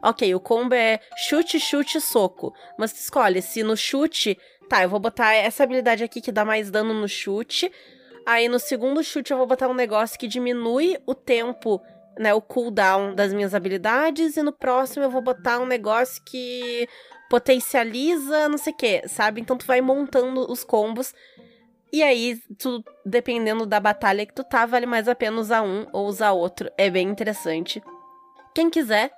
ok, 0.04 0.34
o 0.34 0.40
combo 0.40 0.74
é 0.74 1.00
chute, 1.28 1.60
chute, 1.60 2.00
soco. 2.00 2.54
Mas 2.78 2.94
tu 2.94 2.98
escolhe 2.98 3.42
se 3.42 3.64
no 3.64 3.76
chute, 3.76 4.38
tá, 4.70 4.84
eu 4.84 4.90
vou 4.90 5.00
botar 5.00 5.34
essa 5.34 5.64
habilidade 5.64 6.04
aqui 6.04 6.22
que 6.22 6.32
dá 6.32 6.46
mais 6.46 6.72
dano 6.72 6.94
no 6.94 7.08
chute. 7.08 7.72
Aí 8.26 8.50
no 8.50 8.60
segundo 8.60 9.04
chute 9.04 9.32
eu 9.32 9.38
vou 9.38 9.46
botar 9.46 9.68
um 9.68 9.74
negócio 9.74 10.18
que 10.18 10.28
diminui 10.28 10.98
o 11.06 11.14
tempo, 11.14 11.82
né, 12.18 12.34
o 12.34 12.42
cooldown 12.42 13.14
das 13.14 13.32
minhas 13.32 13.54
habilidades. 13.54 14.36
E 14.36 14.42
no 14.42 14.52
próximo 14.52 15.06
eu 15.06 15.10
vou 15.10 15.22
botar 15.22 15.60
um 15.60 15.66
negócio 15.66 16.22
que 16.24 16.88
potencializa 17.30 18.50
não 18.50 18.58
sei 18.58 18.74
o 18.74 18.76
que, 18.76 19.08
sabe? 19.08 19.42
Então 19.42 19.58
tu 19.58 19.66
vai 19.66 19.82
montando 19.82 20.52
os 20.52 20.64
combos. 20.64 21.14
E 21.94 22.04
aí, 22.04 22.42
tu, 22.58 22.84
dependendo 23.06 23.66
da 23.66 23.80
batalha 23.80 24.26
que 24.26 24.34
tu 24.34 24.44
tá, 24.44 24.66
vale 24.66 24.86
mais 24.86 25.08
a 25.08 25.16
pena 25.16 25.40
usar 25.40 25.62
um 25.62 25.88
ou 25.94 26.08
usar 26.08 26.34
outro. 26.34 26.70
É 26.78 26.90
bem 26.90 27.08
interessante. 27.08 27.82
Quem 28.54 28.70
quiser, 28.70 29.12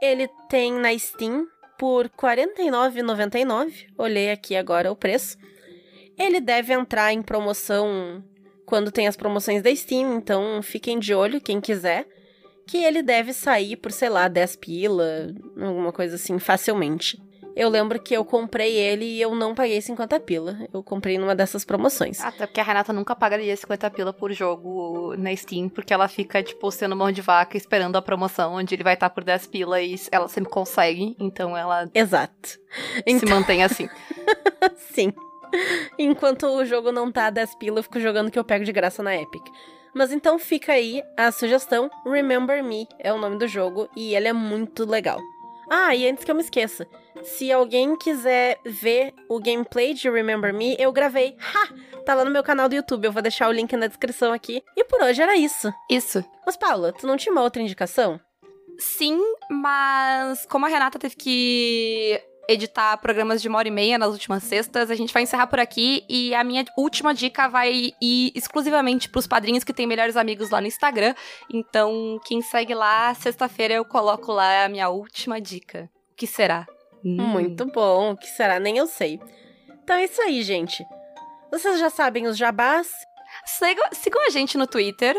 ele 0.00 0.28
tem 0.48 0.72
na 0.72 0.96
Steam 0.96 1.48
por 1.76 2.04
R$ 2.04 2.12
49,99. 2.16 3.86
Olhei 3.98 4.30
aqui 4.30 4.54
agora 4.54 4.92
o 4.92 4.96
preço. 4.96 5.36
Ele 6.16 6.40
deve 6.40 6.72
entrar 6.72 7.12
em 7.12 7.22
promoção 7.22 8.22
quando 8.66 8.92
tem 8.92 9.06
as 9.06 9.16
promoções 9.16 9.62
da 9.62 9.74
Steam, 9.74 10.16
então 10.16 10.62
fiquem 10.62 10.98
de 10.98 11.14
olho 11.14 11.40
quem 11.40 11.60
quiser. 11.60 12.06
Que 12.66 12.78
ele 12.78 13.02
deve 13.02 13.32
sair 13.32 13.76
por, 13.76 13.90
sei 13.90 14.08
lá, 14.08 14.28
10 14.28 14.56
pila, 14.56 15.34
alguma 15.60 15.92
coisa 15.92 16.14
assim, 16.14 16.38
facilmente. 16.38 17.20
Eu 17.54 17.68
lembro 17.68 18.00
que 18.00 18.14
eu 18.14 18.24
comprei 18.24 18.74
ele 18.76 19.04
e 19.04 19.20
eu 19.20 19.34
não 19.34 19.54
paguei 19.54 19.80
50 19.80 20.18
pila. 20.20 20.56
Eu 20.72 20.82
comprei 20.82 21.18
numa 21.18 21.34
dessas 21.34 21.64
promoções. 21.64 22.20
Até 22.20 22.46
porque 22.46 22.60
a 22.60 22.64
Renata 22.64 22.92
nunca 22.92 23.14
pagaria 23.14 23.54
50 23.54 23.90
pila 23.90 24.12
por 24.12 24.32
jogo 24.32 25.14
na 25.16 25.34
Steam, 25.36 25.68
porque 25.68 25.92
ela 25.92 26.08
fica, 26.08 26.42
tipo, 26.42 26.70
sendo 26.70 26.96
mão 26.96 27.12
de 27.12 27.20
vaca 27.20 27.56
esperando 27.56 27.96
a 27.96 28.02
promoção, 28.02 28.54
onde 28.54 28.74
ele 28.74 28.84
vai 28.84 28.94
estar 28.94 29.10
por 29.10 29.22
10 29.22 29.46
pila 29.48 29.80
e 29.82 29.96
ela 30.10 30.28
sempre 30.28 30.50
consegue. 30.50 31.14
Então 31.18 31.56
ela. 31.56 31.90
Exato. 31.94 32.58
Então... 33.06 33.18
Se 33.18 33.26
mantém 33.26 33.62
assim. 33.62 33.88
Sim. 34.76 35.12
Enquanto 35.98 36.46
o 36.46 36.64
jogo 36.64 36.92
não 36.92 37.10
tá 37.10 37.26
a 37.26 37.30
10 37.30 37.54
pila, 37.56 37.78
eu 37.78 37.82
fico 37.82 38.00
jogando 38.00 38.30
que 38.30 38.38
eu 38.38 38.44
pego 38.44 38.64
de 38.64 38.72
graça 38.72 39.02
na 39.02 39.16
Epic. 39.16 39.44
Mas 39.94 40.10
então 40.10 40.38
fica 40.38 40.72
aí 40.72 41.02
a 41.16 41.30
sugestão. 41.30 41.90
Remember 42.04 42.62
Me 42.64 42.88
é 42.98 43.12
o 43.12 43.18
nome 43.18 43.36
do 43.36 43.46
jogo 43.46 43.88
e 43.94 44.14
ele 44.14 44.28
é 44.28 44.32
muito 44.32 44.84
legal. 44.84 45.20
Ah, 45.70 45.94
e 45.94 46.08
antes 46.08 46.24
que 46.24 46.30
eu 46.30 46.34
me 46.34 46.42
esqueça, 46.42 46.86
se 47.22 47.52
alguém 47.52 47.96
quiser 47.96 48.58
ver 48.64 49.14
o 49.28 49.38
gameplay 49.38 49.94
de 49.94 50.10
Remember 50.10 50.52
Me, 50.52 50.76
eu 50.78 50.92
gravei. 50.92 51.36
Ha! 51.40 52.02
Tá 52.04 52.14
lá 52.14 52.24
no 52.24 52.30
meu 52.30 52.42
canal 52.42 52.68
do 52.68 52.74
YouTube, 52.74 53.04
eu 53.04 53.12
vou 53.12 53.22
deixar 53.22 53.48
o 53.48 53.52
link 53.52 53.74
na 53.76 53.86
descrição 53.86 54.32
aqui. 54.32 54.62
E 54.76 54.84
por 54.84 55.00
hoje 55.02 55.22
era 55.22 55.36
isso. 55.36 55.72
Isso. 55.88 56.24
Mas, 56.44 56.56
Paula, 56.56 56.92
tu 56.92 57.06
não 57.06 57.16
tinha 57.16 57.32
uma 57.32 57.42
outra 57.42 57.62
indicação? 57.62 58.20
Sim, 58.78 59.20
mas 59.50 60.44
como 60.46 60.66
a 60.66 60.68
Renata 60.68 60.98
teve 60.98 61.14
que 61.14 62.20
editar 62.48 62.96
programas 62.98 63.40
de 63.40 63.48
uma 63.48 63.58
hora 63.58 63.68
e 63.68 63.70
meia 63.70 63.98
nas 63.98 64.10
últimas 64.12 64.42
sextas. 64.42 64.90
A 64.90 64.94
gente 64.94 65.12
vai 65.12 65.22
encerrar 65.22 65.46
por 65.46 65.58
aqui 65.58 66.04
e 66.08 66.34
a 66.34 66.42
minha 66.42 66.64
última 66.76 67.14
dica 67.14 67.48
vai 67.48 67.92
ir 68.00 68.32
exclusivamente 68.34 69.08
para 69.08 69.18
os 69.18 69.26
padrinhos 69.26 69.64
que 69.64 69.72
têm 69.72 69.86
melhores 69.86 70.16
amigos 70.16 70.50
lá 70.50 70.60
no 70.60 70.66
Instagram. 70.66 71.14
Então, 71.52 72.20
quem 72.24 72.42
segue 72.42 72.74
lá, 72.74 73.14
sexta-feira 73.14 73.74
eu 73.74 73.84
coloco 73.84 74.32
lá 74.32 74.64
a 74.64 74.68
minha 74.68 74.88
última 74.88 75.40
dica. 75.40 75.90
O 76.12 76.14
que 76.16 76.26
será? 76.26 76.66
Hum. 77.04 77.16
Muito 77.16 77.66
bom, 77.66 78.12
o 78.12 78.16
que 78.16 78.26
será? 78.26 78.58
Nem 78.60 78.78
eu 78.78 78.86
sei. 78.86 79.20
Então 79.82 79.96
é 79.96 80.04
isso 80.04 80.20
aí, 80.22 80.42
gente. 80.42 80.84
Vocês 81.50 81.78
já 81.78 81.90
sabem 81.90 82.26
os 82.26 82.36
jabás? 82.36 82.88
Sigam, 83.44 83.88
sigam 83.92 84.26
a 84.26 84.30
gente 84.30 84.56
no 84.56 84.66
Twitter, 84.66 85.16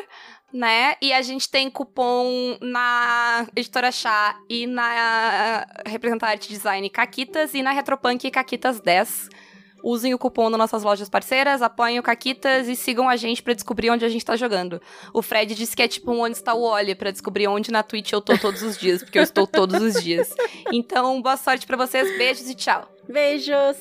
né? 0.53 0.95
E 1.01 1.11
a 1.11 1.21
gente 1.23 1.49
tem 1.49 1.69
cupom 1.69 2.57
na 2.61 3.47
Editora 3.55 3.91
Chá 3.91 4.37
e 4.47 4.67
na 4.67 5.65
Representante 5.85 6.47
Design 6.47 6.87
Caquitas 6.89 7.55
e 7.55 7.63
na 7.63 7.71
Retropunk 7.71 8.29
Caquitas 8.29 8.79
10. 8.79 9.29
Usem 9.83 10.13
o 10.13 10.17
cupom 10.17 10.49
nas 10.49 10.57
nossas 10.57 10.83
lojas 10.83 11.09
parceiras, 11.09 11.61
apoiem 11.61 11.99
o 11.99 12.03
Caquitas 12.03 12.69
e 12.69 12.75
sigam 12.75 13.09
a 13.09 13.17
gente 13.17 13.43
para 13.43 13.53
descobrir 13.53 13.89
onde 13.89 14.05
a 14.05 14.09
gente 14.09 14.23
tá 14.23 14.37
jogando. 14.37 14.81
O 15.13 15.21
Fred 15.21 15.53
disse 15.55 15.75
que 15.75 15.81
é 15.81 15.87
tipo 15.89 16.09
um 16.11 16.21
onde 16.21 16.37
está 16.37 16.53
o 16.53 16.61
Oli 16.61 16.95
para 16.95 17.11
descobrir 17.11 17.47
onde 17.47 17.69
na 17.69 17.83
Twitch 17.83 18.13
eu 18.13 18.21
tô 18.21 18.37
todos 18.37 18.61
os 18.61 18.77
dias, 18.77 19.03
porque 19.03 19.19
eu 19.19 19.23
estou 19.23 19.45
todos 19.45 19.81
os 19.81 20.01
dias. 20.01 20.33
Então, 20.71 21.21
boa 21.21 21.35
sorte 21.35 21.67
para 21.67 21.75
vocês, 21.75 22.17
beijos 22.17 22.47
e 22.49 22.55
tchau. 22.55 22.87
Beijos. 23.09 23.75